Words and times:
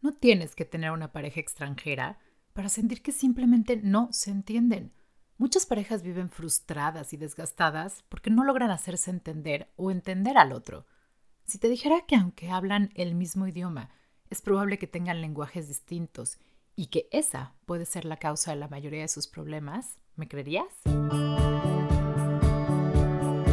No 0.00 0.12
tienes 0.12 0.54
que 0.54 0.64
tener 0.64 0.92
una 0.92 1.10
pareja 1.10 1.40
extranjera 1.40 2.20
para 2.52 2.68
sentir 2.68 3.02
que 3.02 3.10
simplemente 3.10 3.76
no 3.82 4.08
se 4.12 4.30
entienden. 4.30 4.92
Muchas 5.38 5.66
parejas 5.66 6.02
viven 6.04 6.30
frustradas 6.30 7.12
y 7.12 7.16
desgastadas 7.16 8.04
porque 8.08 8.30
no 8.30 8.44
logran 8.44 8.70
hacerse 8.70 9.10
entender 9.10 9.72
o 9.76 9.90
entender 9.90 10.38
al 10.38 10.52
otro. 10.52 10.86
Si 11.44 11.58
te 11.58 11.68
dijera 11.68 12.04
que 12.06 12.14
aunque 12.14 12.50
hablan 12.50 12.90
el 12.94 13.16
mismo 13.16 13.48
idioma, 13.48 13.90
es 14.30 14.40
probable 14.40 14.78
que 14.78 14.86
tengan 14.86 15.20
lenguajes 15.20 15.66
distintos 15.66 16.38
y 16.76 16.86
que 16.86 17.08
esa 17.10 17.54
puede 17.66 17.84
ser 17.84 18.04
la 18.04 18.18
causa 18.18 18.52
de 18.52 18.58
la 18.58 18.68
mayoría 18.68 19.00
de 19.00 19.08
sus 19.08 19.26
problemas, 19.26 19.98
¿me 20.14 20.28
creerías? 20.28 20.66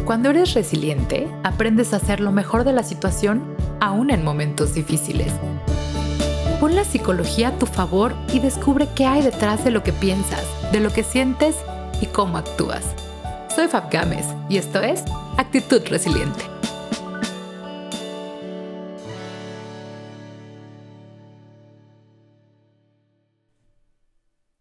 Cuando 0.06 0.30
eres 0.30 0.54
resiliente, 0.54 1.28
aprendes 1.44 1.94
a 1.94 1.98
hacer 1.98 2.20
lo 2.20 2.32
mejor 2.32 2.66
de 2.66 2.74
la 2.74 2.84
situación 2.84 3.56
aún 3.82 4.12
en 4.12 4.24
momentos 4.24 4.76
difíciles. 4.76 5.34
Pon 6.60 6.74
la 6.74 6.86
psicología 6.86 7.50
a 7.50 7.60
tu 7.60 7.66
favor 7.66 8.16
y 8.34 8.40
descubre 8.40 8.88
qué 8.96 9.06
hay 9.06 9.22
detrás 9.22 9.66
de 9.66 9.72
lo 9.72 9.84
que 9.84 9.92
piensas, 9.92 10.46
de 10.72 10.80
lo 10.80 10.90
que 10.90 11.04
sientes 11.04 11.58
y 12.02 12.06
cómo 12.06 12.38
actúas. 12.38 12.96
Soy 13.54 13.68
Fab 13.68 13.92
Gámez 13.92 14.26
y 14.48 14.58
esto 14.58 14.80
es 14.82 15.04
Actitud 15.38 15.82
Resiliente. 15.90 16.46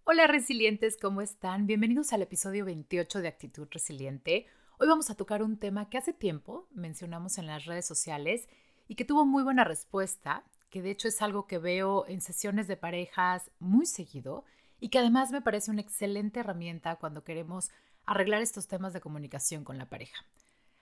Hola 0.03 0.27
resilientes, 0.27 0.97
¿cómo 1.01 1.21
están? 1.21 1.69
Bienvenidos 1.69 2.13
al 2.13 2.23
episodio 2.23 2.65
28 2.65 3.21
de 3.21 3.29
Actitud 3.29 3.69
Resiliente. 3.71 4.47
Hoy 4.79 4.89
vamos 4.89 5.11
a 5.11 5.15
tocar 5.15 5.45
un 5.45 5.59
tema 5.59 5.89
que 5.89 5.99
hace 5.99 6.13
tiempo 6.13 6.67
mencionamos 6.73 7.39
en 7.39 7.47
las 7.47 7.67
redes 7.67 7.87
sociales 7.87 8.49
y 8.89 8.97
que 8.97 9.05
tuvo 9.05 9.25
muy 9.25 9.45
buena 9.45 9.63
respuesta 9.63 10.45
que 10.75 10.83
de 10.83 10.91
hecho 10.91 11.07
es 11.07 11.23
algo 11.23 11.47
que 11.47 11.59
veo 11.59 12.05
en 12.09 12.21
sesiones 12.21 12.67
de 12.67 12.77
parejas 12.77 13.49
muy 13.61 13.87
seguido 13.87 14.45
y 14.81 14.89
que 14.89 14.99
además 14.99 15.31
me 15.31 15.41
parece 15.41 15.71
una 15.71 15.83
excelente 15.83 16.41
herramienta 16.41 16.97
cuando 16.97 17.23
queremos 17.23 17.71
arreglar 18.07 18.43
estos 18.43 18.67
temas 18.67 18.93
de 18.93 19.01
comunicación 19.01 19.63
con 19.63 19.79
la 19.79 19.89
pareja. 19.89 20.25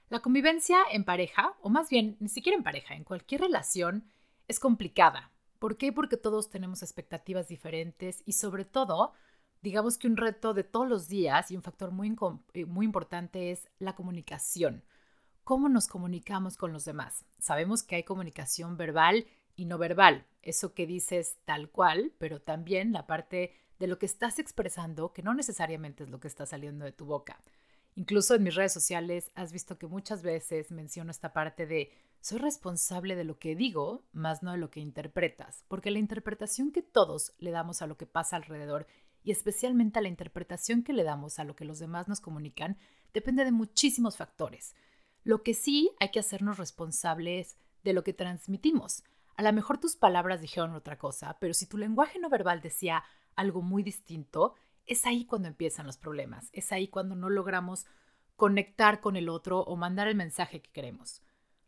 La 0.08 0.20
convivencia 0.20 0.78
en 0.92 1.04
pareja, 1.04 1.52
o 1.60 1.68
más 1.68 1.90
bien 1.90 2.16
ni 2.20 2.30
siquiera 2.30 2.56
en 2.56 2.64
pareja, 2.64 2.94
en 2.94 3.04
cualquier 3.04 3.42
relación, 3.42 4.10
es 4.48 4.58
complicada. 4.58 5.30
¿Por 5.58 5.76
qué? 5.76 5.92
Porque 5.92 6.16
todos 6.16 6.48
tenemos 6.48 6.82
expectativas 6.82 7.48
diferentes 7.48 8.22
y 8.24 8.32
sobre 8.32 8.64
todo, 8.64 9.12
digamos 9.60 9.98
que 9.98 10.06
un 10.06 10.16
reto 10.16 10.54
de 10.54 10.64
todos 10.64 10.88
los 10.88 11.06
días 11.06 11.50
y 11.50 11.56
un 11.56 11.62
factor 11.62 11.90
muy, 11.90 12.16
eh, 12.54 12.64
muy 12.64 12.86
importante 12.86 13.50
es 13.50 13.68
la 13.78 13.94
comunicación. 13.94 14.84
¿Cómo 15.44 15.68
nos 15.68 15.86
comunicamos 15.86 16.56
con 16.56 16.72
los 16.72 16.86
demás? 16.86 17.26
Sabemos 17.38 17.82
que 17.82 17.96
hay 17.96 18.04
comunicación 18.04 18.78
verbal 18.78 19.26
y 19.56 19.66
no 19.66 19.78
verbal, 19.78 20.26
eso 20.42 20.74
que 20.74 20.86
dices 20.86 21.38
tal 21.44 21.70
cual, 21.70 22.12
pero 22.18 22.40
también 22.40 22.92
la 22.92 23.06
parte 23.06 23.54
de 23.78 23.86
lo 23.86 23.98
que 23.98 24.06
estás 24.06 24.38
expresando, 24.38 25.12
que 25.12 25.22
no 25.22 25.34
necesariamente 25.34 26.04
es 26.04 26.10
lo 26.10 26.20
que 26.20 26.28
está 26.28 26.46
saliendo 26.46 26.84
de 26.84 26.92
tu 26.92 27.04
boca. 27.04 27.40
Incluso 27.94 28.34
en 28.34 28.42
mis 28.42 28.54
redes 28.54 28.72
sociales 28.72 29.30
has 29.34 29.52
visto 29.52 29.78
que 29.78 29.86
muchas 29.86 30.22
veces 30.22 30.70
menciono 30.70 31.10
esta 31.10 31.32
parte 31.32 31.66
de 31.66 31.92
soy 32.20 32.38
responsable 32.38 33.16
de 33.16 33.24
lo 33.24 33.38
que 33.38 33.56
digo, 33.56 34.06
más 34.12 34.42
no 34.42 34.52
de 34.52 34.58
lo 34.58 34.70
que 34.70 34.80
interpretas, 34.80 35.64
porque 35.68 35.90
la 35.90 35.98
interpretación 35.98 36.70
que 36.70 36.82
todos 36.82 37.34
le 37.38 37.50
damos 37.50 37.82
a 37.82 37.86
lo 37.86 37.98
que 37.98 38.06
pasa 38.06 38.36
alrededor 38.36 38.86
y 39.24 39.32
especialmente 39.32 39.98
a 39.98 40.02
la 40.02 40.08
interpretación 40.08 40.82
que 40.84 40.92
le 40.92 41.04
damos 41.04 41.38
a 41.38 41.44
lo 41.44 41.56
que 41.56 41.64
los 41.64 41.78
demás 41.78 42.08
nos 42.08 42.20
comunican 42.20 42.78
depende 43.12 43.44
de 43.44 43.52
muchísimos 43.52 44.16
factores. 44.16 44.74
Lo 45.24 45.42
que 45.42 45.54
sí 45.54 45.90
hay 46.00 46.10
que 46.10 46.20
hacernos 46.20 46.58
responsables 46.58 47.56
de 47.84 47.92
lo 47.92 48.04
que 48.04 48.12
transmitimos. 48.12 49.04
A 49.36 49.42
lo 49.42 49.52
mejor 49.52 49.78
tus 49.78 49.96
palabras 49.96 50.40
dijeron 50.40 50.74
otra 50.74 50.98
cosa, 50.98 51.36
pero 51.40 51.54
si 51.54 51.66
tu 51.66 51.78
lenguaje 51.78 52.18
no 52.18 52.28
verbal 52.28 52.60
decía 52.60 53.04
algo 53.34 53.62
muy 53.62 53.82
distinto, 53.82 54.54
es 54.86 55.06
ahí 55.06 55.24
cuando 55.24 55.48
empiezan 55.48 55.86
los 55.86 55.96
problemas, 55.96 56.48
es 56.52 56.72
ahí 56.72 56.88
cuando 56.88 57.14
no 57.14 57.30
logramos 57.30 57.86
conectar 58.36 59.00
con 59.00 59.16
el 59.16 59.28
otro 59.28 59.60
o 59.60 59.76
mandar 59.76 60.08
el 60.08 60.16
mensaje 60.16 60.60
que 60.60 60.70
queremos. 60.70 61.22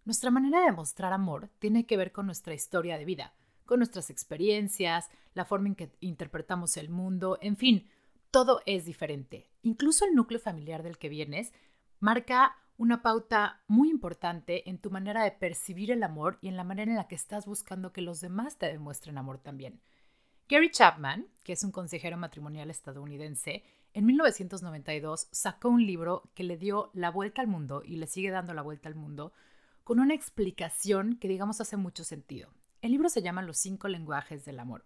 Nuestra 0.05 0.31
manera 0.31 0.61
de 0.61 0.73
mostrar 0.73 1.13
amor 1.13 1.49
tiene 1.59 1.87
que 1.87 1.97
ver 1.97 2.13
con 2.13 2.27
nuestra 2.27 2.55
historia 2.55 2.99
de 2.99 3.05
vida, 3.05 3.33
con 3.65 3.79
nuestras 3.79 4.11
experiencias, 4.11 5.09
la 5.33 5.45
forma 5.45 5.69
en 5.69 5.75
que 5.75 5.91
interpretamos 6.01 6.77
el 6.77 6.91
mundo, 6.91 7.39
en 7.41 7.57
fin, 7.57 7.89
todo 8.31 8.61
es 8.67 8.85
diferente. 8.85 9.49
Incluso 9.63 10.05
el 10.05 10.15
núcleo 10.15 10.41
familiar 10.41 10.83
del 10.83 10.99
que 10.99 11.09
vienes 11.09 11.53
marca 12.01 12.59
una 12.77 13.03
pauta 13.03 13.63
muy 13.69 13.91
importante 13.91 14.69
en 14.69 14.79
tu 14.79 14.91
manera 14.91 15.23
de 15.23 15.31
percibir 15.31 15.91
el 15.91 16.03
amor 16.03 16.39
y 16.41 16.49
en 16.49 16.57
la 16.57 16.65
manera 16.65 16.91
en 16.91 16.97
la 16.97 17.09
que 17.09 17.15
estás 17.15 17.47
buscando 17.47 17.93
que 17.93 18.03
los 18.03 18.21
demás 18.21 18.59
te 18.59 18.67
demuestren 18.67 19.19
amor 19.19 19.39
también. 19.39 19.81
Gary 20.49 20.71
Chapman, 20.71 21.29
que 21.43 21.53
es 21.53 21.65
un 21.65 21.71
consejero 21.71 22.17
matrimonial 22.17 22.71
estadounidense, 22.71 23.63
en 23.95 24.07
1992 24.07 25.29
sacó 25.31 25.69
un 25.69 25.87
libro 25.87 26.31
que 26.35 26.43
le 26.43 26.57
dio 26.57 26.91
la 26.95 27.11
vuelta 27.11 27.41
al 27.41 27.49
mundo 27.49 27.83
y 27.85 27.97
le 27.97 28.07
sigue 28.07 28.31
dando 28.31 28.53
la 28.53 28.63
vuelta 28.63 28.89
al 28.89 28.97
mundo 28.97 29.33
con 29.85 30.01
una 30.01 30.15
explicación 30.15 31.17
que 31.17 31.29
digamos 31.29 31.61
hace 31.61 31.77
mucho 31.77 32.05
sentido. 32.05 32.51
El 32.83 32.91
libro 32.91 33.09
se 33.09 33.23
llama 33.23 33.43
Los 33.43 33.59
cinco 33.59 33.89
lenguajes 33.89 34.45
del 34.45 34.59
amor. 34.59 34.85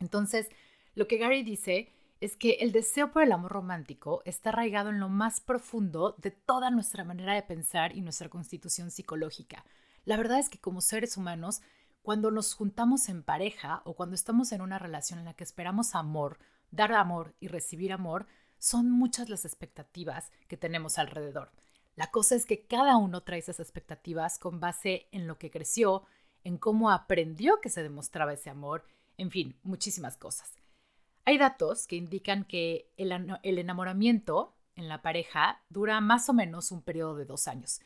Entonces, 0.00 0.48
lo 0.94 1.06
que 1.06 1.18
Gary 1.18 1.42
dice 1.42 1.92
es 2.20 2.36
que 2.36 2.54
el 2.60 2.72
deseo 2.72 3.12
por 3.12 3.22
el 3.22 3.32
amor 3.32 3.52
romántico 3.52 4.22
está 4.24 4.50
arraigado 4.50 4.90
en 4.90 4.98
lo 4.98 5.08
más 5.08 5.40
profundo 5.40 6.16
de 6.18 6.30
toda 6.30 6.70
nuestra 6.70 7.04
manera 7.04 7.34
de 7.34 7.42
pensar 7.42 7.96
y 7.96 8.00
nuestra 8.00 8.28
constitución 8.28 8.90
psicológica. 8.90 9.64
La 10.04 10.16
verdad 10.16 10.38
es 10.38 10.48
que 10.48 10.58
como 10.58 10.80
seres 10.80 11.16
humanos, 11.16 11.60
cuando 12.02 12.30
nos 12.30 12.54
juntamos 12.54 13.08
en 13.08 13.22
pareja 13.22 13.82
o 13.84 13.94
cuando 13.94 14.14
estamos 14.14 14.50
en 14.52 14.62
una 14.62 14.78
relación 14.78 15.18
en 15.18 15.26
la 15.26 15.34
que 15.34 15.44
esperamos 15.44 15.94
amor, 15.94 16.38
dar 16.70 16.92
amor 16.92 17.34
y 17.38 17.48
recibir 17.48 17.92
amor, 17.92 18.26
son 18.58 18.90
muchas 18.90 19.28
las 19.28 19.44
expectativas 19.44 20.32
que 20.48 20.56
tenemos 20.56 20.98
alrededor. 20.98 21.52
La 21.94 22.10
cosa 22.10 22.34
es 22.34 22.46
que 22.46 22.66
cada 22.66 22.96
uno 22.96 23.22
trae 23.22 23.38
esas 23.38 23.60
expectativas 23.60 24.38
con 24.38 24.58
base 24.58 25.08
en 25.12 25.26
lo 25.26 25.38
que 25.38 25.50
creció, 25.50 26.04
en 26.42 26.58
cómo 26.58 26.90
aprendió 26.90 27.60
que 27.60 27.70
se 27.70 27.82
demostraba 27.82 28.32
ese 28.32 28.50
amor, 28.50 28.84
en 29.16 29.30
fin, 29.30 29.56
muchísimas 29.62 30.16
cosas. 30.16 30.57
Hay 31.28 31.36
datos 31.36 31.86
que 31.86 31.96
indican 31.96 32.44
que 32.44 32.90
el, 32.96 33.12
enamoramiento 33.42 34.56
en 34.76 34.88
la 34.88 35.02
pareja 35.02 35.60
dura 35.68 36.00
más 36.00 36.30
o 36.30 36.32
menos 36.32 36.72
un 36.72 36.80
periodo 36.80 37.16
de 37.16 37.26
dos 37.26 37.48
años. 37.48 37.80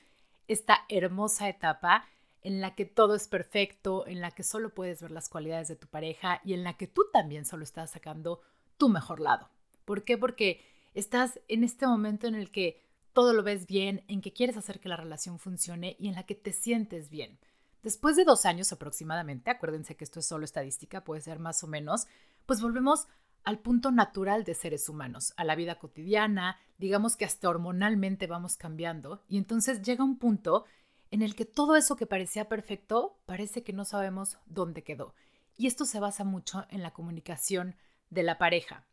Esta 0.47 0.85
hermosa 0.89 1.49
etapa 1.49 2.05
en 2.43 2.61
la 2.61 2.77
que 2.77 2.85
todo 2.85 3.17
es 3.17 3.27
perfecto, 3.27 4.07
en 4.07 4.21
la 4.21 4.31
que 4.31 4.45
solo 4.45 4.73
puedes 4.73 5.03
ver 5.03 5.11
las 5.11 5.29
cualidades 5.29 5.67
de 5.67 5.75
tu 5.75 5.89
pareja 5.89 6.41
y 6.45 6.55
en 6.55 6.63
la 6.63 6.77
que 6.77 6.87
tú 6.87 7.03
también 7.13 7.45
solo 7.45 7.65
estás 7.65 7.91
sacando 7.91 8.43
tu 8.77 8.89
mejor 8.89 9.19
lado. 9.19 9.51
¿Por 9.85 10.05
qué? 10.05 10.17
Porque 10.17 10.65
estás 10.95 11.41
en 11.49 11.65
este 11.65 11.85
momento 11.85 12.29
en 12.29 12.37
el 12.37 12.53
que 12.53 12.81
todo 13.13 13.33
lo 13.33 13.43
ves 13.43 13.67
bien, 13.67 14.05
en 14.07 14.21
que 14.21 14.33
quieres 14.33 14.57
hacer 14.57 14.79
que 14.79 14.89
la 14.89 14.97
relación 14.97 15.41
funcione 15.41 15.97
y 15.99 16.07
en 16.07 16.15
la 16.15 16.27
que 16.27 16.37
te 16.37 16.53
sientes 16.53 17.11
bien. 17.11 17.41
Después 17.83 18.15
de 18.15 18.25
dos 18.25 18.47
años 18.47 18.71
aproximadamente, 18.71 19.51
acuérdense 19.51 19.97
que 19.97 20.05
esto 20.05 20.21
es 20.21 20.27
solo 20.27 20.45
estadística, 20.45 21.03
puede 21.03 21.21
ser 21.21 21.41
más 21.41 21.65
o 21.65 21.67
menos, 21.67 22.07
pues 22.47 22.61
volvemos 22.61 23.09
al 23.45 23.59
punto 23.59 23.91
natural 23.91 24.45
de 24.45 24.55
seres 24.55 24.89
humanos, 24.89 25.33
a 25.37 25.45
la 25.45 25.55
vida 25.55 25.79
cotidiana, 25.79 26.59
digamos 26.79 27.17
que 27.17 27.25
hasta 27.25 27.49
hormonalmente 27.49 28.27
vamos 28.27 28.57
cambiando, 28.57 29.23
y 29.29 29.39
entonces 29.39 29.83
llega 29.83 30.05
un 30.05 30.19
punto 30.19 30.65
en 31.11 31.23
el 31.23 31.35
que 31.35 31.45
todo 31.45 31.77
eso 31.77 31.97
que 31.97 32.07
parecía 32.07 32.49
perfecto 32.49 33.19
parece 33.27 33.63
que 33.63 33.73
no 33.73 33.85
sabemos 33.85 34.39
dónde 34.47 34.83
quedó. 34.83 35.15
Y 35.57 35.67
esto 35.67 35.85
se 35.85 36.01
basa 36.01 36.25
mucho 36.25 36.65
en 36.71 36.83
la 36.83 36.93
comunicación 36.93 37.77
de 38.11 38.23
la 38.23 38.39
pareja, 38.39 38.87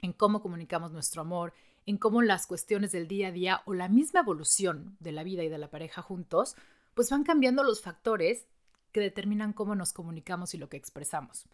en 0.00 0.12
cómo 0.12 0.42
comunicamos 0.42 0.92
nuestro 0.92 1.22
amor, 1.22 1.52
en 1.86 1.98
cómo 1.98 2.22
las 2.22 2.46
cuestiones 2.46 2.92
del 2.92 3.08
día 3.08 3.28
a 3.28 3.32
día 3.32 3.62
o 3.66 3.74
la 3.74 3.88
misma 3.88 4.20
evolución 4.20 4.96
de 5.00 5.12
la 5.12 5.22
vida 5.22 5.42
y 5.44 5.48
de 5.48 5.58
la 5.58 5.70
pareja 5.70 6.02
juntos, 6.02 6.56
pues 6.94 7.10
van 7.10 7.24
cambiando 7.24 7.62
los 7.62 7.82
factores 7.82 8.46
que 8.90 9.00
determinan 9.00 9.52
cómo 9.52 9.74
nos 9.74 9.92
comunicamos 9.92 10.54
y 10.54 10.58
lo 10.58 10.68
que 10.68 10.76
expresamos. 10.76 11.46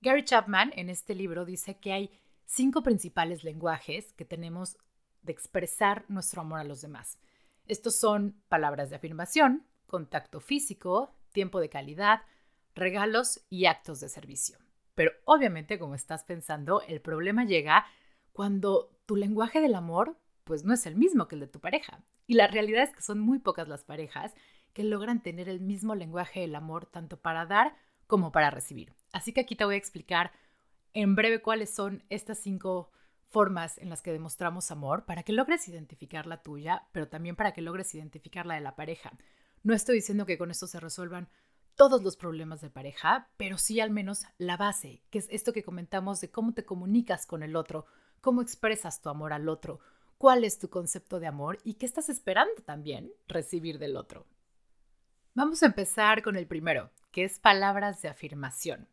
Gary 0.00 0.24
Chapman 0.24 0.72
en 0.76 0.90
este 0.90 1.14
libro 1.16 1.44
dice 1.44 1.78
que 1.78 1.92
hay 1.92 2.10
cinco 2.44 2.82
principales 2.84 3.42
lenguajes 3.42 4.12
que 4.12 4.24
tenemos 4.24 4.78
de 5.22 5.32
expresar 5.32 6.04
nuestro 6.08 6.42
amor 6.42 6.60
a 6.60 6.64
los 6.64 6.80
demás. 6.80 7.18
Estos 7.66 7.96
son 7.96 8.40
palabras 8.48 8.90
de 8.90 8.96
afirmación, 8.96 9.66
contacto 9.88 10.40
físico, 10.40 11.14
tiempo 11.32 11.58
de 11.58 11.68
calidad, 11.68 12.22
regalos 12.76 13.44
y 13.50 13.66
actos 13.66 13.98
de 13.98 14.08
servicio. 14.08 14.56
Pero 14.94 15.10
obviamente, 15.24 15.80
como 15.80 15.96
estás 15.96 16.22
pensando, 16.22 16.80
el 16.82 17.00
problema 17.00 17.44
llega 17.44 17.84
cuando 18.32 18.96
tu 19.04 19.16
lenguaje 19.16 19.60
del 19.60 19.74
amor 19.74 20.16
pues 20.44 20.64
no 20.64 20.72
es 20.72 20.86
el 20.86 20.96
mismo 20.96 21.28
que 21.28 21.34
el 21.34 21.40
de 21.40 21.48
tu 21.48 21.60
pareja. 21.60 22.02
Y 22.26 22.34
la 22.34 22.46
realidad 22.46 22.84
es 22.84 22.94
que 22.94 23.02
son 23.02 23.18
muy 23.18 23.38
pocas 23.38 23.68
las 23.68 23.84
parejas 23.84 24.32
que 24.72 24.84
logran 24.84 25.22
tener 25.22 25.48
el 25.48 25.60
mismo 25.60 25.94
lenguaje 25.94 26.40
del 26.40 26.54
amor 26.54 26.86
tanto 26.86 27.20
para 27.20 27.44
dar 27.44 27.76
como 28.06 28.32
para 28.32 28.50
recibir. 28.50 28.94
Así 29.12 29.32
que 29.32 29.40
aquí 29.40 29.56
te 29.56 29.64
voy 29.64 29.74
a 29.74 29.78
explicar 29.78 30.32
en 30.92 31.14
breve 31.14 31.40
cuáles 31.40 31.70
son 31.70 32.04
estas 32.08 32.38
cinco 32.38 32.90
formas 33.28 33.78
en 33.78 33.90
las 33.90 34.02
que 34.02 34.12
demostramos 34.12 34.70
amor 34.70 35.04
para 35.04 35.22
que 35.22 35.32
logres 35.32 35.68
identificar 35.68 36.26
la 36.26 36.42
tuya, 36.42 36.88
pero 36.92 37.08
también 37.08 37.36
para 37.36 37.52
que 37.52 37.62
logres 37.62 37.94
identificar 37.94 38.46
la 38.46 38.54
de 38.54 38.60
la 38.60 38.76
pareja. 38.76 39.12
No 39.62 39.74
estoy 39.74 39.96
diciendo 39.96 40.26
que 40.26 40.38
con 40.38 40.50
esto 40.50 40.66
se 40.66 40.80
resuelvan 40.80 41.28
todos 41.74 42.02
los 42.02 42.16
problemas 42.16 42.60
de 42.60 42.70
pareja, 42.70 43.28
pero 43.36 43.58
sí 43.58 43.80
al 43.80 43.90
menos 43.90 44.24
la 44.38 44.56
base, 44.56 45.02
que 45.10 45.18
es 45.18 45.28
esto 45.30 45.52
que 45.52 45.62
comentamos 45.62 46.20
de 46.20 46.30
cómo 46.30 46.52
te 46.52 46.64
comunicas 46.64 47.26
con 47.26 47.42
el 47.42 47.54
otro, 47.54 47.86
cómo 48.20 48.42
expresas 48.42 49.00
tu 49.00 49.08
amor 49.10 49.32
al 49.32 49.48
otro, 49.48 49.80
cuál 50.16 50.42
es 50.42 50.58
tu 50.58 50.70
concepto 50.70 51.20
de 51.20 51.28
amor 51.28 51.58
y 51.62 51.74
qué 51.74 51.86
estás 51.86 52.08
esperando 52.08 52.62
también 52.62 53.12
recibir 53.28 53.78
del 53.78 53.96
otro. 53.96 54.26
Vamos 55.34 55.62
a 55.62 55.66
empezar 55.66 56.22
con 56.22 56.34
el 56.34 56.48
primero, 56.48 56.90
que 57.12 57.24
es 57.24 57.38
palabras 57.38 58.02
de 58.02 58.08
afirmación. 58.08 58.88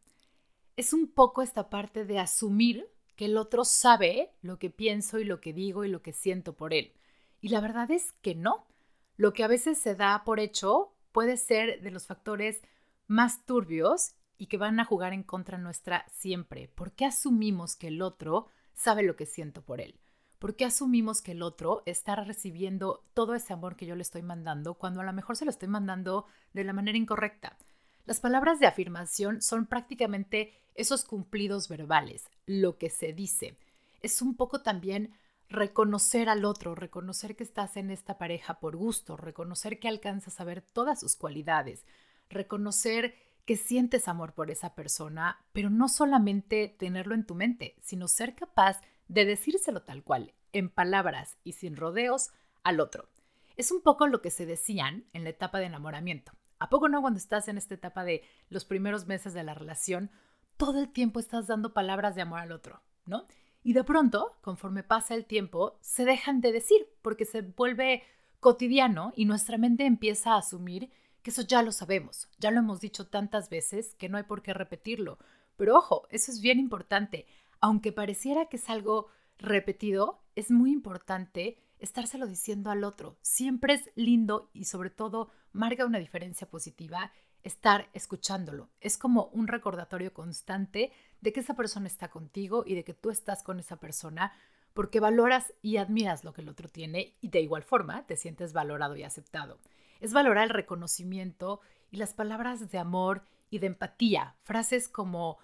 Es 0.76 0.92
un 0.92 1.08
poco 1.08 1.42
esta 1.42 1.70
parte 1.70 2.04
de 2.04 2.20
asumir 2.20 2.90
que 3.16 3.26
el 3.26 3.38
otro 3.38 3.64
sabe 3.64 4.34
lo 4.42 4.60
que 4.60 4.70
pienso 4.70 5.20
y 5.20 5.24
lo 5.24 5.40
que 5.40 5.54
digo 5.54 5.86
y 5.86 5.90
lo 5.90 6.02
que 6.02 6.12
siento 6.12 6.58
por 6.58 6.74
él. 6.74 6.94
Y 7.40 7.50
la 7.50 7.62
verdad 7.62 7.90
es 7.92 8.12
que 8.22 8.36
no. 8.36 8.68
Lo 9.16 9.32
que 9.32 9.46
a 9.46 9.48
veces 9.48 9.78
se 9.78 9.96
da 9.96 10.24
por 10.26 10.42
hecho 10.42 10.94
puede 11.14 11.38
ser 11.38 11.82
de 11.82 11.92
los 11.92 12.08
factores 12.08 12.62
más 13.08 13.46
turbios 13.46 14.16
y 14.38 14.48
que 14.48 14.58
van 14.58 14.82
a 14.82 14.86
jugar 14.86 15.14
en 15.14 15.24
contra 15.24 15.58
nuestra 15.58 16.06
siempre. 16.12 16.68
¿Por 16.68 16.92
qué 16.92 17.06
asumimos 17.06 17.78
que 17.78 17.88
el 17.88 18.02
otro 18.02 18.48
sabe 18.74 19.04
lo 19.04 19.16
que 19.16 19.26
siento 19.26 19.62
por 19.62 19.80
él? 19.80 19.98
¿Por 20.40 20.58
qué 20.58 20.66
asumimos 20.66 21.22
que 21.22 21.32
el 21.32 21.42
otro 21.42 21.84
está 21.86 22.18
recibiendo 22.18 23.06
todo 23.14 23.34
ese 23.34 23.54
amor 23.54 23.78
que 23.78 23.86
yo 23.86 23.96
le 23.96 24.02
estoy 24.02 24.24
mandando 24.24 24.74
cuando 24.74 25.00
a 25.00 25.06
lo 25.06 25.14
mejor 25.14 25.38
se 25.38 25.46
lo 25.46 25.52
estoy 25.52 25.70
mandando 25.70 26.26
de 26.52 26.66
la 26.66 26.74
manera 26.74 26.98
incorrecta? 26.98 27.58
Las 28.06 28.20
palabras 28.20 28.60
de 28.60 28.68
afirmación 28.68 29.42
son 29.42 29.66
prácticamente 29.66 30.54
esos 30.76 31.06
cumplidos 31.06 31.68
verbales, 31.68 32.30
lo 32.46 32.78
que 32.78 32.92
se 32.92 33.14
dice. 33.14 33.58
Es 34.02 34.22
un 34.22 34.36
poco 34.36 34.62
también 34.62 35.16
reconocer 35.50 36.30
al 36.30 36.46
otro, 36.46 36.76
reconocer 36.76 37.36
que 37.36 37.44
estás 37.44 37.78
en 37.78 37.90
esta 37.90 38.20
pareja 38.20 38.60
por 38.60 38.76
gusto, 38.76 39.18
reconocer 39.18 39.80
que 39.80 39.88
alcanzas 39.88 40.40
a 40.40 40.44
ver 40.44 40.62
todas 40.62 41.00
sus 41.00 41.16
cualidades, 41.16 41.84
reconocer 42.30 43.16
que 43.46 43.58
sientes 43.58 44.08
amor 44.08 44.34
por 44.34 44.52
esa 44.52 44.76
persona, 44.76 45.44
pero 45.52 45.72
no 45.72 45.90
solamente 45.90 46.76
tenerlo 46.78 47.16
en 47.16 47.26
tu 47.26 47.34
mente, 47.34 47.76
sino 47.82 48.08
ser 48.08 48.36
capaz 48.36 48.82
de 49.08 49.26
decírselo 49.26 49.82
tal 49.82 50.04
cual, 50.04 50.34
en 50.54 50.70
palabras 50.70 51.38
y 51.44 51.54
sin 51.54 51.76
rodeos, 51.76 52.30
al 52.64 52.80
otro. 52.80 53.10
Es 53.58 53.72
un 53.72 53.82
poco 53.82 54.06
lo 54.06 54.22
que 54.22 54.30
se 54.30 54.46
decían 54.46 55.06
en 55.14 55.24
la 55.24 55.32
etapa 55.32 55.58
de 55.58 55.66
enamoramiento. 55.66 56.34
¿A 56.60 56.70
poco 56.70 56.90
no 56.90 57.02
cuando 57.02 57.18
estás 57.18 57.48
en 57.48 57.58
esta 57.58 57.76
etapa 57.76 58.04
de 58.04 58.24
los 58.50 58.66
primeros 58.66 59.08
meses 59.08 59.34
de 59.34 59.44
la 59.44 59.54
relación, 59.54 60.12
todo 60.58 60.80
el 60.80 60.90
tiempo 60.90 61.20
estás 61.20 61.48
dando 61.48 61.74
palabras 61.74 62.16
de 62.16 62.22
amor 62.22 62.40
al 62.40 62.52
otro, 62.52 62.82
¿no? 63.06 63.28
Y 63.64 63.74
de 63.74 63.84
pronto, 63.84 64.38
conforme 64.42 64.84
pasa 64.84 65.16
el 65.16 65.26
tiempo, 65.26 65.78
se 65.82 66.06
dejan 66.06 66.40
de 66.40 66.52
decir 66.52 66.88
porque 67.02 67.26
se 67.26 67.42
vuelve 67.42 68.04
cotidiano 68.40 69.12
y 69.16 69.26
nuestra 69.26 69.58
mente 69.58 69.86
empieza 69.86 70.34
a 70.34 70.38
asumir 70.38 70.92
que 71.24 71.32
eso 71.32 71.42
ya 71.42 71.64
lo 71.64 71.72
sabemos, 71.72 72.30
ya 72.38 72.52
lo 72.52 72.60
hemos 72.60 72.80
dicho 72.80 73.08
tantas 73.08 73.50
veces 73.50 73.96
que 73.96 74.08
no 74.08 74.18
hay 74.18 74.24
por 74.24 74.44
qué 74.44 74.54
repetirlo. 74.54 75.18
Pero 75.58 75.76
ojo, 75.76 76.08
eso 76.12 76.32
es 76.32 76.42
bien 76.42 76.60
importante. 76.60 77.26
Aunque 77.60 77.92
pareciera 77.92 78.46
que 78.46 78.58
es 78.58 78.70
algo 78.70 79.08
repetido, 79.38 80.24
es 80.36 80.52
muy 80.52 80.72
importante 80.72 81.58
estárselo 81.80 82.28
diciendo 82.28 82.72
al 82.72 82.84
otro. 82.84 83.18
Siempre 83.22 83.74
es 83.74 83.90
lindo 83.96 84.50
y 84.54 84.66
sobre 84.66 84.90
todo 84.90 85.30
marca 85.52 85.86
una 85.86 86.00
diferencia 86.00 86.50
positiva 86.50 87.12
estar 87.44 87.90
escuchándolo. 87.94 88.70
Es 88.82 88.98
como 88.98 89.26
un 89.34 89.48
recordatorio 89.48 90.14
constante 90.14 90.92
de 91.22 91.32
que 91.32 91.42
esa 91.42 91.56
persona 91.56 91.88
está 91.88 92.10
contigo 92.10 92.64
y 92.66 92.76
de 92.76 92.84
que 92.84 92.94
tú 92.94 93.12
estás 93.12 93.44
con 93.44 93.60
esa 93.60 93.80
persona 93.80 94.34
porque 94.74 95.00
valoras 95.00 95.54
y 95.62 95.78
admiras 95.78 96.24
lo 96.24 96.34
que 96.34 96.42
el 96.42 96.50
otro 96.50 96.68
tiene 96.70 97.16
y 97.22 97.30
de 97.30 97.42
igual 97.42 97.64
forma 97.64 98.06
te 98.08 98.18
sientes 98.18 98.52
valorado 98.52 98.96
y 98.96 99.04
aceptado 99.04 99.60
es 100.00 100.14
valorar 100.14 100.46
el 100.46 100.50
reconocimiento 100.50 101.62
y 101.92 101.98
las 101.98 102.14
palabras 102.14 102.72
de 102.72 102.78
amor 102.78 103.24
y 103.50 103.60
de 103.60 103.68
empatía. 103.68 104.36
Frases 104.44 104.88
como 104.88 105.38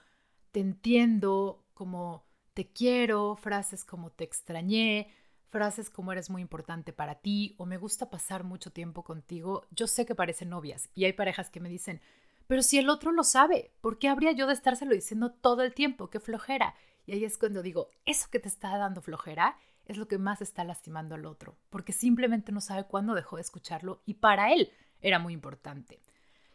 te 0.52 0.60
entiendo, 0.60 1.64
como 1.74 2.26
te 2.54 2.68
quiero, 2.72 3.36
frases 3.36 3.86
como 3.86 4.12
te 4.12 4.24
extrañé, 4.24 5.10
frases 5.50 5.90
como 5.90 6.12
eres 6.12 6.30
muy 6.30 6.42
importante 6.42 6.94
para 6.94 7.16
ti 7.16 7.56
o 7.58 7.66
me 7.66 7.78
gusta 7.78 8.10
pasar 8.10 8.44
mucho 8.44 8.72
tiempo 8.72 9.04
contigo. 9.04 9.66
Yo 9.72 9.88
sé 9.88 10.06
que 10.06 10.16
parecen 10.16 10.54
obvias 10.54 10.90
y 10.94 11.06
hay 11.06 11.14
parejas 11.14 11.50
que 11.50 11.60
me 11.60 11.70
dicen, 11.70 12.02
pero 12.48 12.64
si 12.64 12.78
el 12.78 12.90
otro 12.90 13.12
lo 13.12 13.24
sabe, 13.24 13.72
¿por 13.82 14.00
qué 14.00 14.10
habría 14.10 14.32
yo 14.34 14.48
de 14.48 14.54
estárselo 14.54 14.94
diciendo 14.94 15.32
todo 15.32 15.62
el 15.62 15.74
tiempo? 15.74 16.10
¡Qué 16.10 16.20
flojera! 16.20 16.76
Y 17.06 17.14
ahí 17.14 17.26
es 17.26 17.38
cuando 17.38 17.62
digo, 17.62 17.90
eso 18.06 18.28
que 18.30 18.40
te 18.40 18.48
está 18.48 18.78
dando 18.78 19.02
flojera 19.02 19.58
es 19.86 19.98
lo 19.98 20.08
que 20.08 20.18
más 20.18 20.42
está 20.42 20.64
lastimando 20.64 21.16
al 21.16 21.26
otro, 21.26 21.58
porque 21.70 21.92
simplemente 21.92 22.52
no 22.52 22.62
sabe 22.62 22.86
cuándo 22.86 23.14
dejó 23.14 23.38
de 23.38 23.42
escucharlo 23.42 24.02
y 24.06 24.16
para 24.16 24.54
él 24.54 24.72
era 25.02 25.20
muy 25.20 25.34
importante. 25.34 26.00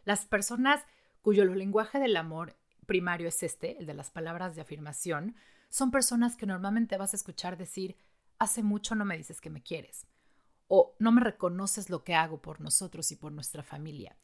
Las 0.05 0.25
personas 0.25 0.85
cuyo 1.21 1.43
lenguaje 1.43 1.99
del 1.99 2.15
amor 2.15 2.55
primario 2.85 3.27
es 3.27 3.43
este, 3.43 3.77
el 3.79 3.85
de 3.85 3.93
las 3.93 4.09
palabras 4.09 4.55
de 4.55 4.61
afirmación, 4.61 5.35
son 5.69 5.91
personas 5.91 6.35
que 6.35 6.45
normalmente 6.45 6.97
vas 6.97 7.13
a 7.13 7.17
escuchar 7.17 7.57
decir, 7.57 7.95
hace 8.39 8.63
mucho 8.63 8.95
no 8.95 9.05
me 9.05 9.17
dices 9.17 9.41
que 9.41 9.49
me 9.49 9.61
quieres, 9.61 10.05
o 10.67 10.95
no 10.99 11.11
me 11.11 11.21
reconoces 11.21 11.89
lo 11.89 12.03
que 12.03 12.15
hago 12.15 12.41
por 12.41 12.61
nosotros 12.61 13.11
y 13.11 13.15
por 13.15 13.31
nuestra 13.31 13.63
familia. 13.63 14.17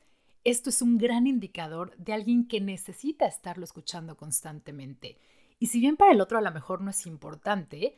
Esto 0.44 0.70
es 0.70 0.82
un 0.82 0.98
gran 0.98 1.26
indicador 1.26 1.96
de 1.98 2.14
alguien 2.14 2.48
que 2.48 2.60
necesita 2.60 3.26
estarlo 3.26 3.64
escuchando 3.64 4.18
constantemente. 4.18 5.18
Y 5.58 5.68
si 5.68 5.80
bien 5.80 5.96
para 5.96 6.12
el 6.12 6.20
otro 6.20 6.38
a 6.38 6.42
lo 6.42 6.52
mejor 6.52 6.82
no 6.82 6.90
es 6.90 7.06
importante, 7.06 7.96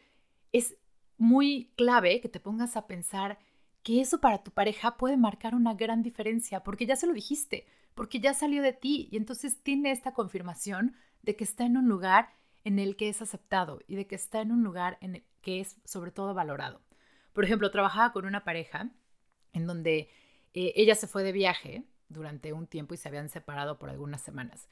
es 0.52 0.76
muy 1.18 1.72
clave 1.76 2.22
que 2.22 2.30
te 2.30 2.40
pongas 2.40 2.78
a 2.78 2.86
pensar 2.86 3.40
que 3.82 4.02
eso 4.02 4.20
para 4.20 4.44
tu 4.44 4.52
pareja 4.52 4.98
puede 4.98 5.18
marcar 5.18 5.56
una 5.56 5.74
gran 5.74 6.04
diferencia, 6.04 6.64
porque 6.64 6.86
ya 6.86 6.96
se 6.96 7.08
lo 7.08 7.14
dijiste, 7.14 7.66
porque 7.94 8.20
ya 8.20 8.34
salió 8.34 8.62
de 8.62 8.74
ti 8.74 9.08
y 9.12 9.18
entonces 9.18 9.62
tiene 9.64 9.92
esta 9.92 10.14
confirmación 10.14 10.96
de 11.24 11.36
que 11.36 11.44
está 11.44 11.66
en 11.66 11.78
un 11.78 11.88
lugar 11.88 12.30
en 12.66 12.80
el 12.80 12.98
que 12.98 13.08
es 13.08 13.22
aceptado 13.22 13.80
y 13.88 13.96
de 13.96 14.08
que 14.08 14.16
está 14.16 14.42
en 14.42 14.52
un 14.52 14.64
lugar 14.64 14.98
en 15.00 15.16
el 15.16 15.24
que 15.42 15.62
es 15.62 15.78
sobre 15.86 16.12
todo 16.12 16.34
valorado. 16.34 16.82
Por 17.32 17.46
ejemplo, 17.46 17.72
trabajaba 17.72 18.12
con 18.12 18.26
una 18.26 18.44
pareja 18.44 18.90
en 19.54 19.68
donde 19.68 20.10
eh, 20.54 20.74
ella 20.76 20.96
se 20.96 21.08
fue 21.08 21.24
de 21.24 21.32
viaje 21.32 21.86
durante 22.10 22.52
un 22.54 22.68
tiempo 22.68 22.94
y 22.94 22.98
se 22.98 23.08
habían 23.08 23.30
separado 23.30 23.78
por 23.78 23.90
algunas 23.90 24.22
semanas. 24.22 24.68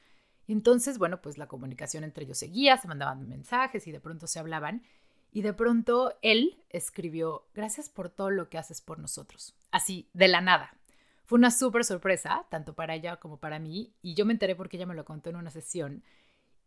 Y 0.48 0.51
entonces, 0.51 0.98
bueno, 0.98 1.22
pues 1.22 1.38
la 1.38 1.48
comunicación 1.48 2.04
entre 2.04 2.25
ellos 2.25 2.38
seguía, 2.38 2.78
se 2.78 2.88
mandaban 2.88 3.30
mensajes 3.30 3.88
y 3.88 3.92
de 3.92 4.00
pronto 4.00 4.28
se 4.28 4.40
hablaban. 4.40 4.84
Y 5.31 5.42
de 5.42 5.54
pronto 5.54 6.18
él 6.22 6.63
escribió, 6.69 7.48
gracias 7.54 7.90
por 7.90 8.10
todo 8.10 8.30
lo 8.30 8.50
que 8.50 8.57
haces 8.57 8.81
por 8.81 9.00
nosotros. 9.00 9.56
Así, 9.72 10.10
de 10.13 10.28
la 10.28 10.42
nada. 10.42 10.75
Fue 11.25 11.38
una 11.38 11.51
súper 11.51 11.86
sorpresa, 11.86 12.45
tanto 12.50 12.74
para 12.74 12.95
ella 12.95 13.18
como 13.18 13.38
para 13.38 13.57
mí, 13.57 13.94
y 14.01 14.13
yo 14.13 14.25
me 14.25 14.34
enteré 14.34 14.56
porque 14.56 14.78
ella 14.78 14.86
me 14.86 14.95
lo 14.95 15.06
contó 15.06 15.30
en 15.30 15.38
una 15.38 15.50
sesión. 15.50 16.04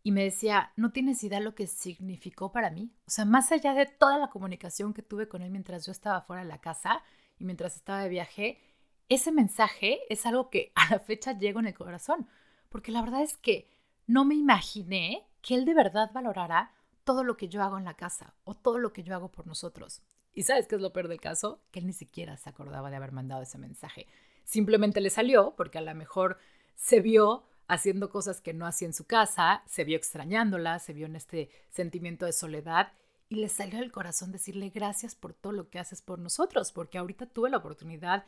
Y 0.06 0.12
me 0.12 0.22
decía, 0.22 0.70
no 0.76 0.92
tienes 0.92 1.25
idea 1.25 1.40
lo 1.40 1.56
que 1.56 1.66
significó 1.66 2.52
para 2.52 2.70
mí. 2.70 2.92
O 3.08 3.10
sea, 3.10 3.25
más 3.25 3.50
allá 3.50 3.75
de 3.75 3.86
toda 3.86 4.18
la 4.18 4.30
comunicación 4.30 4.94
que 4.94 5.02
tuve 5.02 5.26
con 5.26 5.42
él 5.42 5.50
mientras 5.50 5.84
yo 5.84 5.90
estaba 5.90 6.20
fuera 6.20 6.44
de 6.44 6.48
la 6.48 6.60
casa 6.60 7.02
y 7.40 7.44
mientras 7.44 7.75
estaba 7.75 8.04
de 8.04 8.08
viaje, 8.08 8.60
ese 9.08 9.32
mensaje 9.32 9.98
es 10.08 10.25
algo 10.25 10.48
que 10.48 10.70
a 10.76 10.92
la 10.92 11.00
fecha 11.00 11.36
llego 11.36 11.58
en 11.58 11.66
el 11.66 11.75
corazón. 11.75 12.28
Porque 12.68 12.92
la 12.92 13.02
verdad 13.02 13.22
es 13.22 13.36
que 13.36 13.68
no 14.06 14.25
me 14.25 14.36
imaginé 14.36 15.26
que 15.42 15.56
él 15.56 15.64
de 15.64 15.75
verdad 15.75 16.12
valorara 16.14 16.70
todo 17.02 17.25
lo 17.25 17.36
que 17.36 17.48
yo 17.48 17.64
hago 17.64 17.76
en 17.76 17.84
la 17.84 17.94
casa 17.94 18.32
o 18.44 18.54
todo 18.54 18.78
lo 18.78 18.92
que 18.92 19.02
yo 19.02 19.12
hago 19.12 19.32
por 19.32 19.48
nosotros. 19.48 20.02
¿Y 20.32 20.44
sabes 20.44 20.68
qué 20.68 20.76
es 20.76 20.80
lo 20.80 20.92
peor 20.92 21.08
del 21.08 21.20
caso? 21.20 21.58
Que 21.72 21.80
él 21.80 21.86
ni 21.88 21.92
siquiera 21.92 22.36
se 22.36 22.48
acordaba 22.48 22.90
de 22.90 22.96
haber 22.96 23.10
mandado 23.10 23.42
ese 23.42 23.58
mensaje. 23.58 24.06
Simplemente 24.44 25.00
le 25.00 25.10
salió 25.10 25.54
porque 25.56 25.78
a 25.78 25.80
lo 25.80 25.92
mejor 25.96 26.38
se 26.76 27.00
vio 27.00 27.42
haciendo 27.68 28.11
cosas 28.11 28.40
que 28.40 28.54
no 28.54 28.66
hacía 28.66 28.87
en 28.87 28.94
su 28.94 29.06
casa, 29.06 29.62
se 29.66 29.85
vio 29.85 29.96
extrañándola, 29.96 30.78
se 30.78 30.92
vio 30.92 31.06
en 31.06 31.16
este 31.16 31.50
sentimiento 31.70 32.26
de 32.26 32.32
soledad 32.32 32.92
y 33.28 33.37
le 33.37 33.49
salió 33.49 33.80
del 33.80 33.92
corazón 33.92 34.32
decirle 34.32 34.70
gracias 34.70 35.14
por 35.14 35.35
todo 35.35 35.52
lo 35.52 35.68
que 35.68 35.78
haces 35.78 36.02
por 36.02 36.18
nosotros, 36.18 36.73
porque 36.73 36.99
ahorita 36.99 37.26
tuve 37.26 37.50
la 37.50 37.56
oportunidad 37.58 38.25